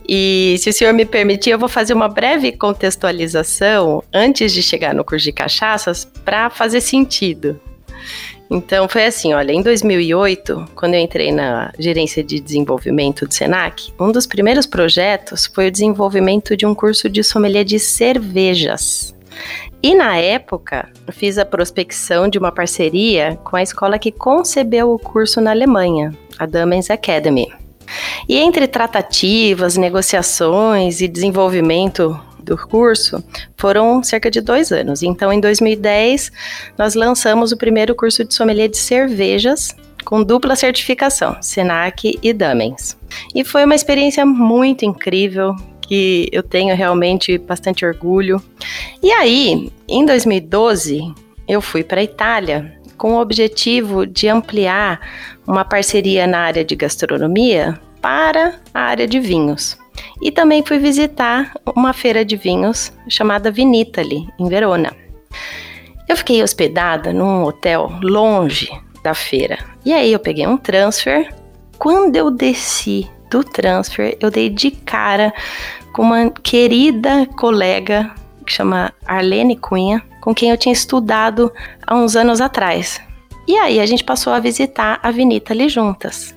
E 0.08 0.56
se 0.60 0.70
o 0.70 0.74
senhor 0.74 0.94
me 0.94 1.06
permitir, 1.06 1.52
eu 1.52 1.60
vou 1.60 1.70
fazer 1.70 1.94
uma 1.94 2.08
breve 2.08 2.52
contextualização 2.52 4.04
antes 4.14 4.52
de 4.52 4.64
chegar 4.64 4.94
no 4.94 5.04
curso 5.04 5.26
de 5.26 5.32
cachaças 5.32 6.06
para 6.06 6.50
fazer 6.50 6.82
sentido. 6.82 7.60
Então 8.52 8.90
foi 8.90 9.06
assim, 9.06 9.34
olha, 9.34 9.52
em 9.52 9.62
2008, 9.62 10.70
quando 10.74 10.96
eu 10.96 11.00
entrei 11.00 11.32
na 11.32 11.72
gerência 11.78 12.24
de 12.24 12.40
desenvolvimento 12.40 13.28
do 13.28 13.34
Senac, 13.34 13.94
um 14.00 14.12
dos 14.12 14.26
primeiros 14.26 14.66
projetos 14.66 15.46
foi 15.46 15.68
o 15.68 15.72
desenvolvimento 15.72 16.58
de 16.58 16.66
um 16.66 16.74
curso 16.74 17.08
de 17.08 17.24
sommelier 17.24 17.64
de 17.64 17.78
cervejas. 17.78 19.16
E 19.84 19.94
na 19.94 20.18
época, 20.18 20.90
fiz 21.12 21.38
a 21.38 21.46
prospecção 21.46 22.28
de 22.28 22.40
uma 22.40 22.52
parceria 22.52 23.40
com 23.44 23.56
a 23.56 23.62
escola 23.62 24.00
que 24.00 24.12
concebeu 24.12 24.92
o 24.92 25.00
curso 25.00 25.40
na 25.40 25.52
Alemanha, 25.52 26.12
a 26.38 26.46
Damens 26.48 26.90
Academy. 26.90 27.48
E 28.30 28.38
entre 28.38 28.68
tratativas, 28.68 29.76
negociações 29.76 31.02
e 31.02 31.08
desenvolvimento 31.08 32.16
do 32.40 32.56
curso 32.56 33.24
foram 33.58 34.04
cerca 34.04 34.30
de 34.30 34.40
dois 34.40 34.72
anos. 34.72 35.02
Então, 35.02 35.34
em 35.34 35.40
2010, 35.40 36.32
nós 36.78 36.94
lançamos 36.94 37.52
o 37.52 37.58
primeiro 37.58 37.96
curso 37.96 38.24
de 38.24 38.36
sommelier 38.36 38.70
de 38.70 38.78
cervejas 38.78 39.76
com 40.06 40.24
dupla 40.24 40.56
certificação, 40.56 41.38
Senac 41.42 42.20
e 42.22 42.32
Damens. 42.32 42.96
E 43.34 43.44
foi 43.44 43.66
uma 43.66 43.76
experiência 43.76 44.24
muito 44.26 44.86
incrível, 44.86 45.56
que 45.82 46.30
eu 46.32 46.44
tenho 46.44 46.76
realmente 46.76 47.36
bastante 47.40 47.84
orgulho. 47.84 48.40
E 49.02 49.12
aí, 49.12 49.72
em 49.88 50.06
2012, 50.06 51.02
eu 51.48 51.62
fui 51.62 51.84
para 51.84 52.00
a 52.00 52.04
Itália 52.04 52.80
com 52.96 53.14
o 53.14 53.20
objetivo 53.20 54.06
de 54.06 54.28
ampliar 54.28 55.00
uma 55.48 55.66
parceria 55.66 56.28
na 56.28 56.42
área 56.42 56.64
de 56.64 56.76
gastronomia 56.76 57.80
para 58.02 58.60
a 58.74 58.82
área 58.82 59.08
de 59.08 59.20
vinhos. 59.20 59.78
E 60.22 60.32
também 60.32 60.64
fui 60.66 60.80
visitar 60.80 61.54
uma 61.76 61.94
feira 61.94 62.24
de 62.24 62.36
vinhos 62.36 62.92
chamada 63.08 63.52
Vinitali, 63.52 64.28
em 64.38 64.48
Verona. 64.48 64.96
Eu 66.08 66.18
fiquei 66.18 66.42
hospedada 66.42 67.14
num 67.14 67.44
hotel 67.44 67.92
longe 68.02 68.70
da 69.04 69.14
feira. 69.14 69.60
E 69.86 69.94
aí 69.94 70.12
eu 70.12 70.20
peguei 70.20 70.48
um 70.48 70.58
transfer. 70.58 71.34
Quando 71.78 72.16
eu 72.16 72.32
desci 72.32 73.10
do 73.30 73.44
transfer, 73.44 74.18
eu 74.20 74.32
dei 74.32 74.50
de 74.50 74.72
cara 74.72 75.34
com 75.94 76.02
uma 76.02 76.30
querida 76.30 77.26
colega 77.38 78.12
que 78.46 78.52
chama 78.52 78.92
Arlene 79.06 79.56
Cunha, 79.56 80.04
com 80.22 80.34
quem 80.34 80.50
eu 80.50 80.58
tinha 80.58 80.74
estudado 80.74 81.54
há 81.86 81.96
uns 81.96 82.16
anos 82.16 82.42
atrás. 82.42 83.00
E 83.48 83.56
aí 83.58 83.80
a 83.80 83.86
gente 83.86 84.04
passou 84.04 84.34
a 84.34 84.40
visitar 84.40 85.00
a 85.04 85.12
Vinitali 85.12 85.70
juntas. 85.70 86.36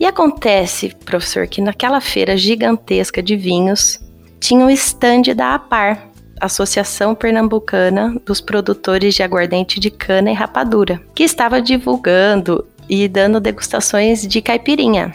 E 0.00 0.06
acontece, 0.06 0.94
professor, 1.04 1.46
que 1.46 1.60
naquela 1.60 2.00
feira 2.00 2.36
gigantesca 2.36 3.22
de 3.22 3.36
vinhos 3.36 3.98
tinha 4.38 4.64
um 4.64 4.70
stand 4.70 5.34
da 5.34 5.56
APAR, 5.56 6.08
Associação 6.40 7.16
Pernambucana 7.16 8.14
dos 8.24 8.40
Produtores 8.40 9.14
de 9.14 9.24
Aguardente 9.24 9.80
de 9.80 9.90
Cana 9.90 10.30
e 10.30 10.34
Rapadura, 10.34 11.00
que 11.14 11.24
estava 11.24 11.60
divulgando 11.60 12.64
e 12.88 13.08
dando 13.08 13.40
degustações 13.40 14.26
de 14.26 14.40
caipirinha. 14.40 15.12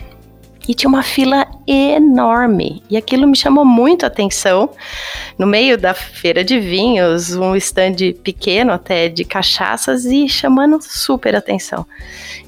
E 0.67 0.73
tinha 0.73 0.89
uma 0.89 1.03
fila 1.03 1.45
enorme. 1.67 2.83
E 2.89 2.95
aquilo 2.95 3.27
me 3.27 3.35
chamou 3.35 3.65
muito 3.65 4.03
a 4.03 4.07
atenção. 4.07 4.69
No 5.37 5.45
meio 5.45 5.77
da 5.77 5.93
feira 5.93 6.41
de 6.41 6.57
vinhos, 6.57 7.35
um 7.35 7.53
stand 7.55 8.13
pequeno 8.23 8.71
até 8.71 9.09
de 9.09 9.25
cachaças 9.25 10.05
e 10.05 10.29
chamando 10.29 10.81
super 10.81 11.35
atenção. 11.35 11.85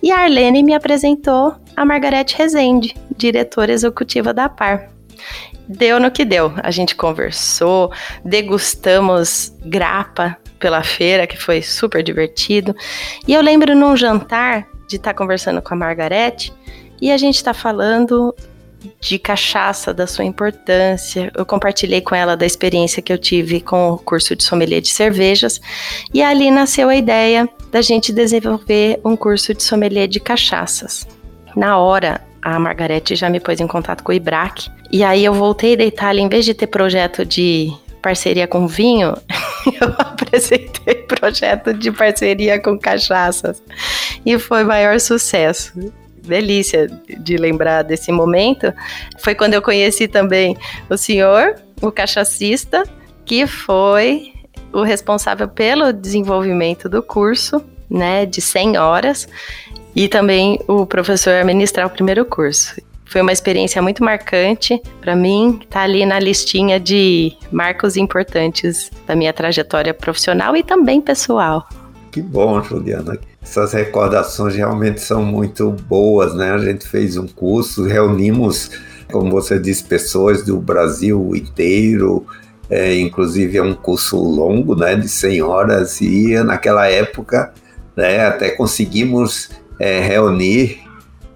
E 0.01 0.11
a 0.11 0.19
Arlene 0.19 0.63
me 0.63 0.73
apresentou 0.73 1.55
a 1.75 1.85
Margarete 1.85 2.35
Rezende, 2.37 2.95
diretora 3.17 3.71
executiva 3.71 4.33
da 4.33 4.47
PAR. 4.47 4.89
Deu 5.67 5.99
no 5.99 6.11
que 6.11 6.23
deu. 6.23 6.53
A 6.57 6.71
gente 6.71 6.95
conversou, 6.95 7.91
degustamos 8.23 9.53
grapa 9.65 10.37
pela 10.59 10.83
feira, 10.83 11.27
que 11.27 11.37
foi 11.37 11.61
super 11.61 12.03
divertido. 12.03 12.75
E 13.27 13.33
eu 13.33 13.41
lembro 13.41 13.75
num 13.75 13.95
jantar 13.95 14.67
de 14.87 14.97
estar 14.97 15.13
tá 15.13 15.17
conversando 15.17 15.61
com 15.61 15.73
a 15.73 15.77
Margarete 15.77 16.53
e 17.01 17.11
a 17.11 17.17
gente 17.17 17.35
está 17.35 17.53
falando 17.53 18.33
de 18.99 19.17
cachaça, 19.17 19.93
da 19.93 20.05
sua 20.05 20.25
importância. 20.25 21.31
Eu 21.35 21.45
compartilhei 21.45 22.01
com 22.01 22.13
ela 22.13 22.37
da 22.37 22.45
experiência 22.45 23.01
que 23.01 23.11
eu 23.11 23.17
tive 23.17 23.59
com 23.59 23.91
o 23.91 23.97
curso 23.97 24.35
de 24.35 24.43
sommelier 24.43 24.81
de 24.81 24.89
cervejas 24.89 25.59
e 26.13 26.21
ali 26.21 26.51
nasceu 26.51 26.89
a 26.89 26.95
ideia 26.95 27.49
da 27.71 27.81
gente 27.81 28.13
desenvolver 28.13 28.99
um 29.03 29.15
curso 29.15 29.53
de 29.53 29.63
sommelier 29.63 30.07
de 30.07 30.19
cachaças. 30.19 31.07
Na 31.55 31.77
hora, 31.77 32.21
a 32.41 32.59
Margarete 32.59 33.15
já 33.15 33.29
me 33.29 33.39
pôs 33.39 33.59
em 33.59 33.67
contato 33.67 34.03
com 34.03 34.11
o 34.11 34.15
IBRAC. 34.15 34.69
E 34.91 35.03
aí 35.03 35.25
eu 35.25 35.33
voltei 35.33 35.75
da 35.75 35.83
Itália, 35.83 36.21
em 36.21 36.29
vez 36.29 36.45
de 36.45 36.53
ter 36.53 36.67
projeto 36.67 37.25
de 37.25 37.73
parceria 38.01 38.47
com 38.47 38.67
vinho, 38.67 39.15
eu 39.81 39.87
apresentei 39.97 40.93
projeto 40.93 41.73
de 41.73 41.91
parceria 41.91 42.61
com 42.61 42.77
cachaças. 42.77 43.63
E 44.23 44.37
foi 44.37 44.63
maior 44.63 44.99
sucesso. 44.99 45.73
Delícia 46.21 46.87
de 47.19 47.37
lembrar 47.37 47.83
desse 47.83 48.11
momento. 48.11 48.71
Foi 49.19 49.33
quando 49.33 49.53
eu 49.55 49.61
conheci 49.61 50.07
também 50.07 50.55
o 50.89 50.97
senhor, 50.97 51.55
o 51.81 51.91
cachacista, 51.91 52.83
que 53.25 53.47
foi 53.47 54.33
o 54.71 54.83
responsável 54.83 55.47
pelo 55.47 55.91
desenvolvimento 55.91 56.87
do 56.89 57.01
curso, 57.01 57.63
né, 57.89 58.25
de 58.25 58.41
100 58.41 58.77
horas, 58.77 59.27
e 59.95 60.07
também 60.07 60.59
o 60.67 60.85
professor 60.85 61.43
ministrar 61.45 61.87
o 61.87 61.89
primeiro 61.89 62.25
curso. 62.25 62.75
Foi 63.05 63.21
uma 63.21 63.31
experiência 63.31 63.81
muito 63.81 64.03
marcante 64.03 64.81
para 64.99 65.15
mim, 65.15 65.59
tá 65.69 65.81
ali 65.81 66.05
na 66.05 66.19
listinha 66.19 66.79
de 66.79 67.31
marcos 67.51 67.95
importantes 67.95 68.91
da 69.07 69.15
minha 69.15 69.31
trajetória 69.31 69.93
profissional 69.93 70.55
e 70.57 70.63
também 70.63 70.99
pessoal. 70.99 71.67
Que 72.11 72.21
bom, 72.21 72.61
Juliana. 72.63 73.17
essas 73.41 73.73
recordações 73.73 74.55
realmente 74.55 75.01
são 75.01 75.23
muito 75.23 75.71
boas, 75.71 76.33
né? 76.33 76.51
A 76.51 76.57
gente 76.57 76.87
fez 76.87 77.15
um 77.15 77.27
curso, 77.27 77.83
reunimos, 77.83 78.71
como 79.11 79.29
você 79.29 79.59
disse, 79.59 79.83
pessoas 79.83 80.43
do 80.43 80.57
Brasil 80.57 81.35
inteiro, 81.35 82.25
é, 82.69 82.97
inclusive 82.99 83.57
é 83.57 83.61
um 83.61 83.75
curso 83.75 84.17
longo, 84.17 84.75
né, 84.75 84.95
de 84.95 85.07
100 85.07 85.41
horas, 85.41 86.01
e 86.01 86.35
naquela 86.43 86.87
época 86.87 87.53
né, 87.95 88.25
até 88.25 88.49
conseguimos 88.49 89.49
é, 89.79 89.99
reunir 89.99 90.85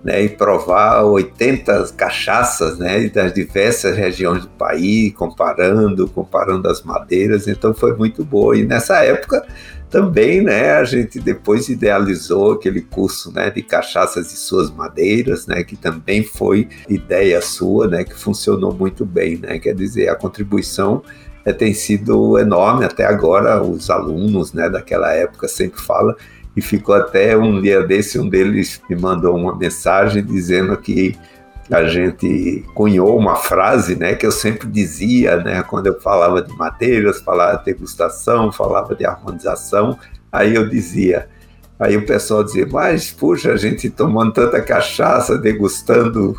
né, 0.03 0.23
e 0.23 0.29
provar 0.29 1.03
80 1.03 1.91
cachaças 1.97 2.77
né, 2.77 3.07
das 3.09 3.33
diversas 3.33 3.97
regiões 3.97 4.43
do 4.43 4.49
país, 4.51 5.13
comparando, 5.13 6.07
comparando 6.07 6.69
as 6.69 6.81
madeiras, 6.81 7.47
então 7.47 7.73
foi 7.73 7.95
muito 7.95 8.23
boa. 8.23 8.57
E 8.57 8.65
nessa 8.65 9.03
época 9.03 9.45
também, 9.89 10.41
né, 10.41 10.73
a 10.73 10.83
gente 10.83 11.19
depois 11.19 11.67
idealizou 11.67 12.53
aquele 12.53 12.81
curso, 12.81 13.31
né, 13.33 13.49
de 13.49 13.61
cachaças 13.61 14.31
e 14.31 14.37
suas 14.37 14.69
madeiras, 14.71 15.47
né, 15.47 15.63
que 15.63 15.75
também 15.75 16.23
foi 16.23 16.69
ideia 16.87 17.41
sua, 17.41 17.87
né, 17.87 18.03
que 18.03 18.13
funcionou 18.13 18.73
muito 18.73 19.05
bem, 19.05 19.37
né, 19.37 19.59
quer 19.59 19.73
dizer, 19.73 20.07
a 20.07 20.15
contribuição 20.15 21.01
é, 21.43 21.51
tem 21.51 21.73
sido 21.73 22.37
enorme 22.37 22.85
até 22.85 23.05
agora, 23.05 23.61
os 23.61 23.89
alunos, 23.89 24.53
né, 24.53 24.69
daquela 24.69 25.11
época 25.11 25.47
sempre 25.47 25.81
falam, 25.81 26.15
e 26.59 26.61
ficou 26.61 26.93
até 26.93 27.37
um 27.37 27.61
dia 27.61 27.81
desse, 27.81 28.19
um 28.19 28.27
deles 28.27 28.81
me 28.89 28.95
mandou 28.95 29.33
uma 29.35 29.55
mensagem 29.55 30.23
dizendo 30.23 30.75
que 30.75 31.17
a 31.71 31.85
gente 31.85 32.65
cunhou 32.73 33.17
uma 33.17 33.37
frase, 33.37 33.95
né, 33.95 34.13
que 34.13 34.25
eu 34.25 34.31
sempre 34.31 34.67
dizia, 34.67 35.37
né, 35.37 35.63
quando 35.63 35.87
eu 35.87 36.01
falava 36.01 36.41
de 36.41 36.53
madeiras, 36.57 37.21
falava 37.21 37.59
de 37.59 37.65
degustação, 37.65 38.51
falava 38.51 38.93
de 38.93 39.05
harmonização, 39.05 39.97
aí 40.31 40.55
eu 40.55 40.67
dizia, 40.67 41.29
aí 41.79 41.95
o 41.95 42.05
pessoal 42.05 42.43
dizia, 42.43 42.67
mas 42.69 43.09
puxa, 43.11 43.53
a 43.53 43.57
gente 43.57 43.89
tomando 43.89 44.33
tanta 44.33 44.61
cachaça, 44.61 45.37
degustando 45.37 46.35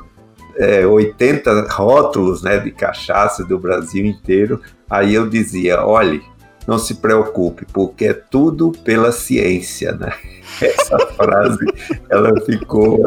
é, 0.57 0.87
80 0.87 1.67
rótulos, 1.71 2.43
né, 2.43 2.59
de 2.59 2.73
cachaça 2.73 3.43
do 3.43 3.59
Brasil 3.59 4.05
inteiro, 4.05 4.61
aí 4.91 5.15
eu 5.15 5.31
dizia, 5.31 5.83
olhe, 5.83 6.23
não 6.71 6.79
se 6.79 6.95
preocupe, 6.95 7.67
porque 7.73 8.05
é 8.07 8.13
tudo 8.15 8.71
pela 8.71 9.11
ciência, 9.11 9.91
né? 9.91 10.13
Essa 10.63 10.99
frase, 11.17 11.67
ela 12.09 12.33
ficou 12.47 13.05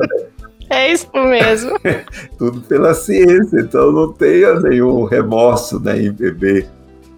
é 0.69 0.91
isso 0.91 1.07
mesmo. 1.13 1.79
Tudo 2.39 2.61
pela 2.61 2.95
ciência, 2.95 3.59
então 3.59 3.91
não 3.91 4.11
tenha 4.11 4.59
nenhum 4.59 5.03
remorso 5.03 5.79
né, 5.79 6.01
em 6.01 6.11
beber. 6.11 6.67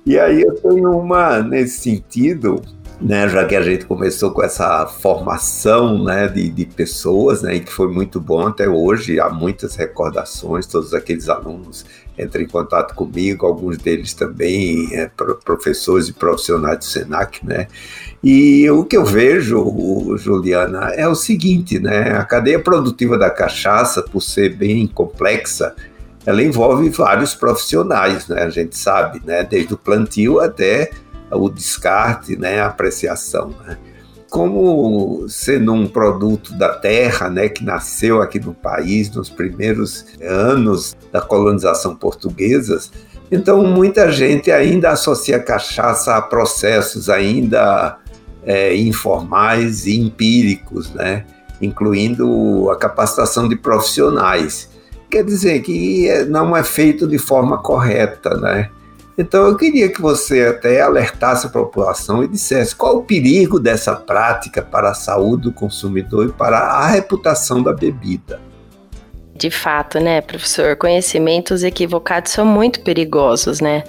E 0.06 0.20
aí 0.20 0.42
eu 0.42 0.54
tenho 0.56 0.92
uma, 0.92 1.42
nesse 1.42 1.80
sentido, 1.80 2.62
né, 3.02 3.28
já 3.28 3.46
que 3.46 3.56
a 3.56 3.62
gente 3.62 3.86
começou 3.86 4.32
com 4.32 4.44
essa 4.44 4.88
formação 4.88 6.04
né, 6.04 6.28
de, 6.28 6.50
de 6.50 6.66
pessoas, 6.66 7.42
né, 7.42 7.60
que 7.60 7.72
foi 7.72 7.88
muito 7.88 8.20
bom 8.20 8.48
até 8.48 8.68
hoje, 8.68 9.20
há 9.20 9.30
muitas 9.30 9.75
recordações, 9.75 10.66
todos 10.66 10.94
aqueles 10.94 11.30
alunos 11.30 11.86
entram 12.18 12.42
em 12.42 12.48
contato 12.48 12.96
comigo, 12.96 13.46
alguns 13.46 13.78
deles 13.78 14.14
também 14.14 14.88
é, 14.94 15.10
professores 15.44 16.08
e 16.08 16.14
profissionais 16.14 16.78
do 16.80 16.86
SENAC, 16.86 17.46
né, 17.46 17.68
e 18.28 18.68
o 18.72 18.84
que 18.84 18.98
eu 18.98 19.06
vejo, 19.06 20.18
Juliana, 20.18 20.90
é 20.96 21.08
o 21.08 21.14
seguinte, 21.14 21.78
né? 21.78 22.18
A 22.18 22.25
cadeia 22.25 22.60
produtiva 22.60 23.20
da 23.20 23.30
cachaça, 23.30 24.02
por 24.02 24.20
ser 24.20 24.56
bem 24.56 24.88
complexa, 24.88 25.75
ela 26.25 26.42
envolve 26.42 26.90
vários 26.90 27.36
profissionais, 27.36 28.28
né? 28.28 28.42
A 28.42 28.50
gente 28.50 28.75
sabe, 28.75 29.22
né? 29.24 29.44
Desde 29.44 29.75
o 29.75 29.78
plantio 29.78 30.40
até 30.40 30.90
o 31.36 31.50
descarte, 31.50 32.36
né? 32.38 32.60
A 32.60 32.68
apreciação, 32.68 33.54
né? 33.65 33.77
Como 34.30 35.27
sendo 35.30 35.72
um 35.72 35.88
produto 35.88 36.54
da 36.58 36.70
terra, 36.70 37.30
né? 37.30 37.48
Que 37.50 37.63
nasceu 37.63 38.22
aqui 38.22 38.39
no 38.39 38.54
país 38.54 39.10
nos 39.12 39.30
primeiros 39.30 40.05
anos 40.22 40.96
da 41.12 41.22
colonização 41.22 41.96
portuguesa, 41.96 42.79
então 43.31 43.64
muita 43.64 44.12
gente 44.12 44.51
ainda 44.51 44.92
associa 44.92 45.40
cachaça 45.40 46.16
a 46.16 46.22
processos 46.22 47.09
ainda 47.09 47.98
é, 48.44 48.75
informais 48.75 49.86
e 49.88 50.00
empíricos, 50.00 50.94
né? 50.94 51.25
incluindo 51.62 52.70
a 52.70 52.75
capacitação 52.75 53.48
de 53.48 53.55
profissionais. 53.55 54.70
Quer 55.09 55.24
dizer 55.24 55.62
que 55.62 56.07
é, 56.07 56.25
não 56.25 56.55
é 56.55 56.64
feito 56.64 57.07
de 57.07 57.18
forma 57.18 57.57
correta, 57.57 58.38
né? 58.38 58.70
Então 59.18 59.48
eu 59.48 59.56
queria 59.56 59.90
que 59.90 60.01
você 60.01 60.42
até 60.48 60.82
alertasse 60.82 61.48
a 61.48 61.50
população 61.50 62.24
e 62.24 62.28
dissesse 62.28 62.75
qual 62.75 62.98
o 62.98 63.04
perigo 63.04 63.60
dessa 63.60 63.96
prática 63.96 64.62
para 64.62 64.90
a 64.90 64.94
saúde 64.94 65.44
do 65.44 65.54
consumidor 65.54 66.28
e 66.28 66.32
para 66.34 66.58
a 66.58 66.88
reputação 66.88 67.64
da 67.64 67.72
bebida. 67.72 68.42
De 69.34 69.51
fato, 69.51 70.00
né, 70.00 70.22
professor? 70.22 70.78
Conhecimentos 70.78 71.62
equivocados 71.62 72.32
são 72.32 72.46
muito 72.46 72.80
perigosos, 72.82 73.60
né? 73.60 73.84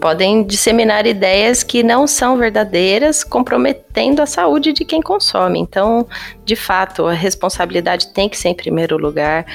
Podem 0.00 0.42
disseminar 0.42 1.06
ideias 1.06 1.62
que 1.62 1.84
não 1.84 2.08
são 2.08 2.36
verdadeiras, 2.36 3.22
comprometendo 3.22 4.20
a 4.20 4.26
saúde 4.26 4.72
de 4.72 4.84
quem 4.84 5.00
consome. 5.00 5.60
Então, 5.60 6.08
de 6.44 6.56
fato, 6.56 7.06
a 7.06 7.12
responsabilidade 7.12 8.08
tem 8.08 8.28
que 8.28 8.36
ser 8.36 8.48
em 8.48 8.54
primeiro 8.54 8.96
lugar. 8.96 9.46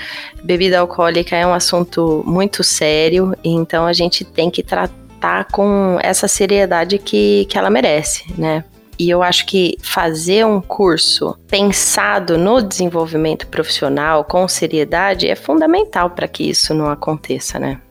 Bebida 0.41 0.79
alcoólica 0.79 1.35
é 1.35 1.45
um 1.45 1.53
assunto 1.53 2.23
muito 2.25 2.63
sério, 2.63 3.35
então 3.43 3.85
a 3.85 3.91
gente 3.91 4.23
tem 4.23 4.49
que 4.49 4.63
tratar 4.63 5.04
com 5.51 5.97
essa 6.01 6.27
seriedade 6.27 6.97
que, 6.99 7.45
que 7.45 7.57
ela 7.57 7.69
merece, 7.69 8.23
né? 8.37 8.63
E 8.97 9.09
eu 9.09 9.21
acho 9.21 9.45
que 9.45 9.75
fazer 9.81 10.45
um 10.45 10.61
curso 10.61 11.37
pensado 11.47 12.37
no 12.37 12.61
desenvolvimento 12.61 13.47
profissional 13.47 14.23
com 14.23 14.47
seriedade 14.47 15.27
é 15.27 15.35
fundamental 15.35 16.11
para 16.11 16.27
que 16.27 16.49
isso 16.49 16.73
não 16.73 16.89
aconteça, 16.89 17.59
né? 17.59 17.81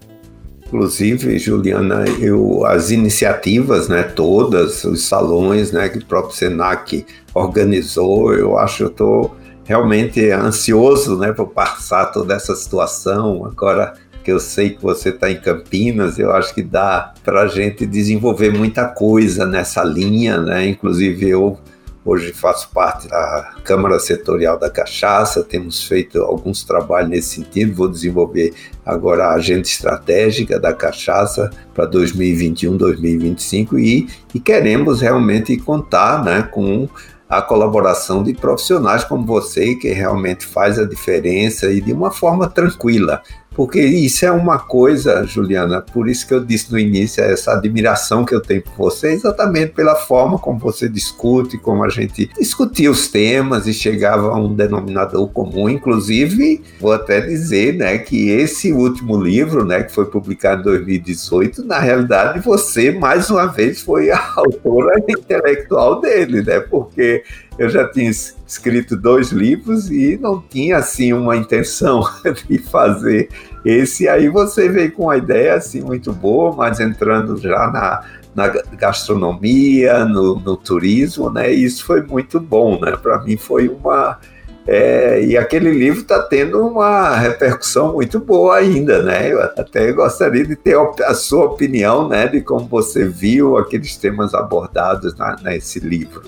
Inclusive, 0.67 1.39
Juliana, 1.39 2.05
eu, 2.19 2.65
as 2.67 2.91
iniciativas, 2.91 3.87
né, 3.87 4.03
todas, 4.03 4.83
os 4.85 5.07
salões, 5.07 5.71
né, 5.71 5.89
que 5.89 5.99
o 5.99 6.05
próprio 6.05 6.35
Senac 6.35 7.07
organizou, 7.35 8.33
eu 8.35 8.59
acho 8.59 8.79
que 8.79 8.91
estou 8.91 9.37
realmente 9.65 10.31
ansioso, 10.31 11.17
né, 11.19 11.33
por 11.33 11.49
passar 11.49 12.07
toda 12.07 12.35
essa 12.35 12.57
situação. 12.57 13.47
Agora, 13.47 13.95
que 14.25 14.33
eu 14.33 14.41
sei 14.41 14.71
que 14.71 14.83
você 14.83 15.11
está 15.11 15.31
em 15.31 15.39
Campinas, 15.39 16.19
eu 16.19 16.33
acho 16.33 16.55
que 16.55 16.63
dá 16.63 17.13
para 17.23 17.43
a 17.43 17.47
gente 17.47 17.85
desenvolver 17.85 18.51
muita 18.51 18.89
coisa 18.89 19.45
nessa 19.45 19.85
linha, 19.85 20.39
né? 20.39 20.67
Inclusive 20.67 21.29
eu 21.29 21.59
hoje 22.03 22.33
faço 22.33 22.71
parte 22.71 23.07
da 23.09 23.55
Câmara 23.65 23.99
Setorial 23.99 24.59
da 24.59 24.71
Cachaça, 24.71 25.43
temos 25.43 25.85
feito 25.85 26.23
alguns 26.23 26.65
trabalhos 26.65 27.11
nesse 27.11 27.37
sentido, 27.37 27.75
vou 27.75 27.89
desenvolver 27.89 28.55
agora 28.85 29.27
a 29.27 29.35
agenda 29.35 29.63
estratégica 29.63 30.59
da 30.59 30.73
cachaça 30.73 31.51
para 31.75 31.87
2021, 31.87 32.77
2025 32.77 33.79
e, 33.79 34.09
e 34.35 34.41
queremos 34.41 35.01
realmente 35.01 35.57
contar 35.57 36.23
né, 36.25 36.43
com 36.43 36.89
a 37.29 37.41
colaboração 37.41 38.23
de 38.23 38.35
profissionais 38.35 39.03
como 39.03 39.25
você, 39.25 39.75
que 39.75 39.89
realmente 39.89 40.45
faz 40.45 40.79
a 40.79 40.85
diferença 40.85 41.71
e 41.71 41.81
de 41.81 41.93
uma 41.93 42.11
forma 42.11 42.49
tranquila. 42.49 43.23
Porque 43.55 43.81
isso 43.81 44.25
é 44.25 44.31
uma 44.31 44.59
coisa, 44.59 45.25
Juliana, 45.25 45.81
por 45.81 46.09
isso 46.09 46.27
que 46.27 46.35
eu 46.35 46.45
disse 46.45 46.71
no 46.73 46.79
início, 46.79 47.23
essa 47.23 47.53
admiração 47.53 48.25
que 48.25 48.35
eu 48.35 48.41
tenho 48.41 48.63
por 48.63 48.77
você, 48.77 49.13
exatamente 49.13 49.73
pela 49.73 49.95
forma 49.95 50.39
como 50.39 50.59
você 50.59 50.89
discute, 50.89 51.57
como 51.59 51.85
a 51.85 51.89
gente 51.89 52.31
discutia 52.39 52.91
os 52.91 53.09
temas 53.09 53.67
e 53.67 53.73
chegava 53.73 54.29
a 54.29 54.37
um 54.37 54.53
denominador 54.53 55.29
comum. 55.29 55.69
Inclusive, 55.69 56.63
vou 56.81 56.93
até 56.93 57.21
dizer 57.21 57.75
né, 57.75 57.99
que 57.99 58.31
esse 58.31 58.73
último 58.73 59.21
livro, 59.21 59.65
né, 59.65 59.83
que 59.83 59.93
foi 59.93 60.07
publicado 60.07 60.63
em 60.63 60.65
2018, 60.65 61.65
na 61.65 61.79
realidade 61.79 62.41
você, 62.41 62.91
mais 62.91 63.31
uma 63.31 63.47
vez, 63.47 63.81
foi 63.81 64.11
a 64.11 64.19
autora 64.37 64.99
intelectual 65.09 66.01
dele, 66.01 66.43
né? 66.43 66.61
Porque 66.61 67.23
eu 67.59 67.69
já 67.69 67.87
tinha 67.89 68.11
escrito 68.11 68.97
dois 68.97 69.31
livros 69.31 69.91
e 69.91 70.19
não 70.21 70.41
tinha 70.41 70.79
assim 70.79 71.13
uma 71.13 71.37
intenção 71.37 72.03
de 72.49 72.59
fazer 72.59 73.29
esse. 73.65 74.09
Aí 74.09 74.29
você 74.29 74.69
veio 74.69 74.93
com 74.93 75.05
uma 75.05 75.17
ideia 75.17 75.55
assim 75.55 75.81
muito 75.81 76.13
boa, 76.13 76.55
mas 76.55 76.81
entrando 76.81 77.37
já 77.37 77.71
na, 77.71 78.05
na 78.35 78.49
gastronomia, 78.49 80.05
no, 80.05 80.37
no 80.41 80.57
turismo, 80.57 81.31
né? 81.31 81.53
E 81.53 81.65
isso 81.65 81.85
foi 81.85 82.03
muito 82.03 82.41
bom, 82.41 82.81
né? 82.81 82.97
Para 82.97 83.23
mim 83.23 83.37
foi 83.37 83.69
uma 83.69 84.19
é, 84.67 85.23
e 85.23 85.37
aquele 85.37 85.71
livro 85.71 86.01
está 86.01 86.23
tendo 86.23 86.67
uma 86.67 87.17
repercussão 87.17 87.93
muito 87.93 88.19
boa 88.19 88.57
ainda, 88.57 89.03
né? 89.03 89.31
Eu 89.31 89.43
até 89.43 89.93
gostaria 89.93 90.45
de 90.45 90.57
ter 90.57 90.77
a 91.05 91.15
sua 91.15 91.45
opinião, 91.45 92.09
né, 92.09 92.27
de 92.27 92.41
como 92.41 92.67
você 92.67 93.07
viu 93.07 93.59
aqueles 93.59 93.97
temas 93.97 94.33
abordados 94.33 95.15
na, 95.17 95.37
nesse 95.43 95.81
livro. 95.81 96.23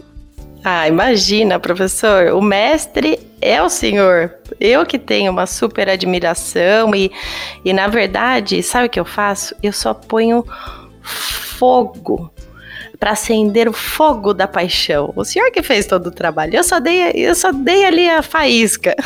Ah, 0.68 0.88
imagina, 0.88 1.60
professor, 1.60 2.32
o 2.32 2.42
mestre 2.42 3.20
é 3.40 3.62
o 3.62 3.68
senhor. 3.68 4.34
Eu 4.58 4.84
que 4.84 4.98
tenho 4.98 5.30
uma 5.30 5.46
super 5.46 5.88
admiração 5.88 6.92
e, 6.92 7.08
e 7.64 7.72
na 7.72 7.86
verdade, 7.86 8.60
sabe 8.64 8.86
o 8.86 8.90
que 8.90 8.98
eu 8.98 9.04
faço? 9.04 9.54
Eu 9.62 9.72
só 9.72 9.94
ponho 9.94 10.44
fogo 11.00 12.32
para 12.98 13.12
acender 13.12 13.68
o 13.68 13.72
fogo 13.72 14.34
da 14.34 14.48
paixão. 14.48 15.12
O 15.14 15.24
senhor 15.24 15.52
que 15.52 15.62
fez 15.62 15.86
todo 15.86 16.08
o 16.08 16.10
trabalho. 16.10 16.56
Eu 16.56 16.64
só 16.64 16.80
dei, 16.80 17.12
eu 17.14 17.36
só 17.36 17.52
dei 17.52 17.84
ali 17.84 18.08
a 18.08 18.20
faísca. 18.20 18.96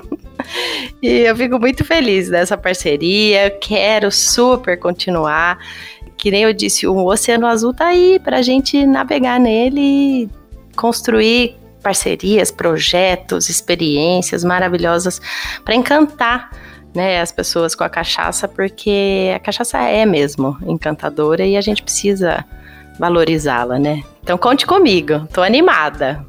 e 1.02 1.08
eu 1.08 1.36
fico 1.36 1.58
muito 1.58 1.84
feliz 1.84 2.30
dessa 2.30 2.56
parceria. 2.56 3.50
Quero 3.50 4.10
super 4.10 4.78
continuar. 4.78 5.58
Que 6.16 6.30
nem 6.30 6.44
eu 6.44 6.54
disse, 6.54 6.86
o 6.86 7.04
Oceano 7.04 7.46
Azul 7.46 7.74
tá 7.74 7.88
aí 7.88 8.18
para 8.18 8.38
a 8.38 8.42
gente 8.42 8.86
navegar 8.86 9.38
nele 9.38 10.30
construir 10.80 11.56
parcerias, 11.82 12.50
projetos, 12.50 13.50
experiências 13.50 14.42
maravilhosas 14.42 15.20
para 15.62 15.74
encantar 15.74 16.50
né, 16.94 17.20
as 17.20 17.30
pessoas 17.30 17.74
com 17.74 17.84
a 17.84 17.88
cachaça, 17.88 18.48
porque 18.48 19.30
a 19.36 19.38
cachaça 19.38 19.78
é 19.78 20.06
mesmo 20.06 20.56
encantadora 20.62 21.44
e 21.44 21.54
a 21.54 21.60
gente 21.60 21.82
precisa 21.82 22.44
valorizá-la, 22.98 23.78
né? 23.78 24.02
Então 24.22 24.38
conte 24.38 24.66
comigo, 24.66 25.26
tô 25.32 25.42
animada. 25.42 26.26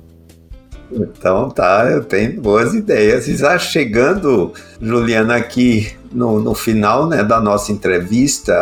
Então 0.91 1.49
tá, 1.49 1.89
eu 1.89 2.04
tenho 2.04 2.41
boas 2.41 2.73
ideias. 2.73 3.27
E 3.27 3.38
já 3.38 3.58
chegando, 3.58 4.51
Juliana, 4.82 5.36
aqui 5.36 5.95
no, 6.12 6.39
no 6.39 6.54
final 6.54 7.08
né, 7.08 7.23
da 7.23 7.39
nossa 7.39 7.71
entrevista, 7.71 8.54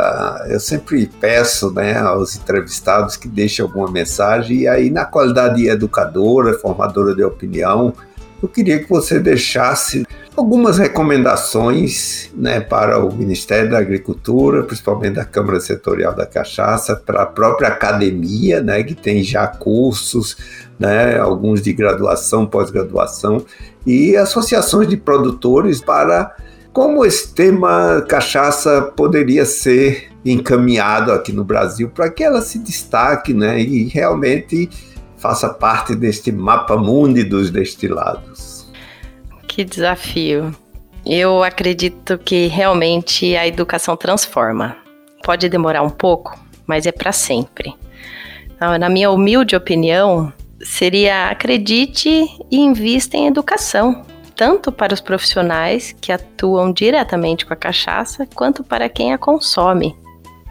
eu 0.47 0.59
sempre 0.59 1.09
peço 1.19 1.71
né, 1.71 1.97
aos 1.97 2.35
entrevistados 2.35 3.17
que 3.17 3.27
deixem 3.27 3.63
alguma 3.63 3.89
mensagem, 3.91 4.59
e 4.59 4.67
aí, 4.67 4.89
na 4.89 5.05
qualidade 5.05 5.55
de 5.55 5.67
educadora, 5.67 6.53
formadora 6.53 7.15
de 7.15 7.23
opinião, 7.23 7.93
eu 8.41 8.47
queria 8.47 8.79
que 8.79 8.89
você 8.89 9.19
deixasse 9.19 10.05
algumas 10.35 10.77
recomendações 10.77 12.31
né, 12.33 12.61
para 12.61 13.03
o 13.03 13.13
Ministério 13.13 13.69
da 13.69 13.79
Agricultura, 13.79 14.63
principalmente 14.63 15.15
da 15.15 15.25
Câmara 15.25 15.59
Setorial 15.59 16.15
da 16.15 16.25
Cachaça, 16.25 16.95
para 16.95 17.23
a 17.23 17.25
própria 17.25 17.67
academia, 17.67 18.61
né, 18.61 18.81
que 18.83 18.95
tem 18.95 19.21
já 19.23 19.45
cursos, 19.45 20.37
né, 20.79 21.19
alguns 21.19 21.61
de 21.61 21.73
graduação, 21.73 22.45
pós-graduação, 22.45 23.45
e 23.85 24.15
associações 24.15 24.87
de 24.87 24.95
produtores 24.95 25.81
para 25.81 26.35
como 26.71 27.05
esse 27.05 27.33
tema 27.33 28.05
cachaça 28.07 28.81
poderia 28.95 29.43
ser 29.45 30.09
encaminhado 30.23 31.11
aqui 31.11 31.31
no 31.33 31.43
Brasil 31.43 31.89
para 31.89 32.09
que 32.09 32.23
ela 32.23 32.41
se 32.41 32.59
destaque 32.59 33.33
né, 33.33 33.59
e 33.59 33.87
realmente 33.87 34.69
faça 35.17 35.49
parte 35.49 35.95
deste 35.95 36.31
mapa 36.31 36.77
mundi 36.77 37.23
dos 37.23 37.49
destilados. 37.49 38.67
Que 39.47 39.65
desafio. 39.65 40.55
Eu 41.05 41.43
acredito 41.43 42.17
que 42.17 42.47
realmente 42.47 43.35
a 43.35 43.47
educação 43.47 43.97
transforma. 43.97 44.77
Pode 45.23 45.49
demorar 45.49 45.81
um 45.81 45.89
pouco, 45.89 46.39
mas 46.67 46.85
é 46.85 46.91
para 46.91 47.11
sempre. 47.11 47.73
Então, 48.55 48.77
na 48.77 48.89
minha 48.89 49.09
humilde 49.09 49.55
opinião, 49.55 50.31
seria 50.61 51.29
acredite 51.29 52.09
e 52.51 52.57
invista 52.57 53.17
em 53.17 53.27
educação, 53.27 54.05
tanto 54.35 54.71
para 54.71 54.93
os 54.93 55.01
profissionais 55.01 55.95
que 55.99 56.11
atuam 56.11 56.71
diretamente 56.71 57.45
com 57.45 57.53
a 57.53 57.57
cachaça, 57.57 58.27
quanto 58.35 58.63
para 58.63 58.89
quem 58.89 59.13
a 59.13 59.17
consome. 59.17 59.95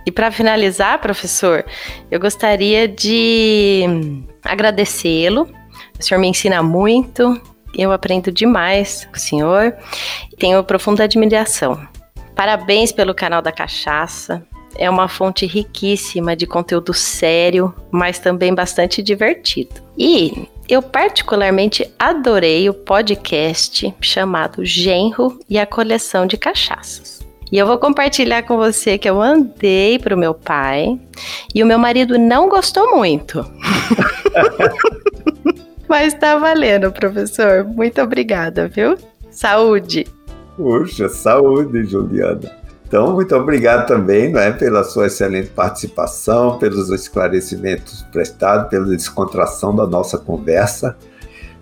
E 0.06 0.10
para 0.10 0.32
finalizar, 0.32 1.00
professor, 1.00 1.64
eu 2.10 2.18
gostaria 2.18 2.88
de 2.88 3.84
agradecê-lo. 4.42 5.46
O 5.98 6.02
senhor 6.02 6.18
me 6.18 6.28
ensina 6.28 6.62
muito, 6.62 7.38
eu 7.76 7.92
aprendo 7.92 8.32
demais 8.32 9.04
com 9.06 9.16
o 9.16 9.20
senhor. 9.20 9.76
Tenho 10.38 10.64
profunda 10.64 11.04
admiração. 11.04 11.86
Parabéns 12.34 12.92
pelo 12.92 13.14
canal 13.14 13.42
da 13.42 13.52
Cachaça. 13.52 14.46
É 14.78 14.88
uma 14.88 15.08
fonte 15.08 15.44
riquíssima 15.44 16.36
de 16.36 16.46
conteúdo 16.46 16.94
sério, 16.94 17.74
mas 17.90 18.18
também 18.18 18.54
bastante 18.54 19.02
divertido. 19.02 19.82
E 19.98 20.48
eu 20.68 20.80
particularmente 20.80 21.92
adorei 21.98 22.70
o 22.70 22.74
podcast 22.74 23.92
chamado 24.00 24.64
Genro 24.64 25.40
e 25.50 25.58
a 25.58 25.66
Coleção 25.66 26.26
de 26.26 26.36
Cachaças. 26.36 27.18
E 27.50 27.58
eu 27.58 27.66
vou 27.66 27.78
compartilhar 27.78 28.42
com 28.42 28.56
você 28.56 28.98
que 28.98 29.08
eu 29.08 29.16
mandei 29.16 29.98
pro 29.98 30.16
meu 30.16 30.34
pai 30.34 31.00
e 31.54 31.62
o 31.62 31.66
meu 31.66 31.78
marido 31.78 32.18
não 32.18 32.48
gostou 32.48 32.94
muito. 32.94 33.44
Mas 35.88 36.12
tá 36.12 36.36
valendo, 36.36 36.92
professor. 36.92 37.64
Muito 37.64 38.00
obrigada, 38.02 38.68
viu? 38.68 38.96
Saúde. 39.30 40.06
Puxa, 40.54 41.08
saúde, 41.08 41.84
Juliana. 41.84 42.57
Então, 42.88 43.12
muito 43.12 43.36
obrigado 43.36 43.86
também 43.86 44.32
não 44.32 44.40
é, 44.40 44.50
pela 44.50 44.82
sua 44.82 45.08
excelente 45.08 45.50
participação, 45.50 46.58
pelos 46.58 46.88
esclarecimentos 46.88 48.02
prestados, 48.10 48.70
pela 48.70 48.86
descontração 48.86 49.76
da 49.76 49.86
nossa 49.86 50.16
conversa. 50.16 50.96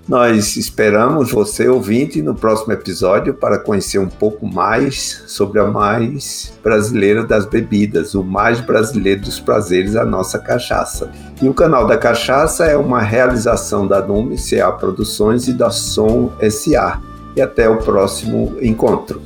Nós 0.09 0.57
esperamos 0.57 1.33
você, 1.33 1.69
ouvinte, 1.69 2.23
no 2.23 2.33
próximo 2.33 2.73
episódio 2.73 3.35
para 3.35 3.59
conhecer 3.59 3.99
um 3.99 4.07
pouco 4.07 4.47
mais 4.47 5.25
sobre 5.27 5.59
a 5.59 5.65
mais 5.65 6.57
brasileira 6.63 7.25
das 7.25 7.45
bebidas, 7.45 8.15
o 8.15 8.23
mais 8.23 8.61
brasileiro 8.61 9.23
dos 9.23 9.41
prazeres, 9.41 9.97
a 9.97 10.05
nossa 10.05 10.39
cachaça. 10.39 11.11
E 11.43 11.49
o 11.49 11.55
canal 11.55 11.89
da 11.89 11.99
Cachaça 11.99 12.67
é 12.67 12.77
uma 12.77 13.03
realização 13.03 13.85
da 13.85 14.01
Nume 14.01 14.37
CA 14.39 14.71
Produções 14.71 15.49
e 15.49 15.53
da 15.53 15.71
Som 15.71 16.33
SA. 16.49 17.01
E 17.35 17.43
até 17.43 17.69
o 17.69 17.79
próximo 17.79 18.57
encontro. 18.63 19.21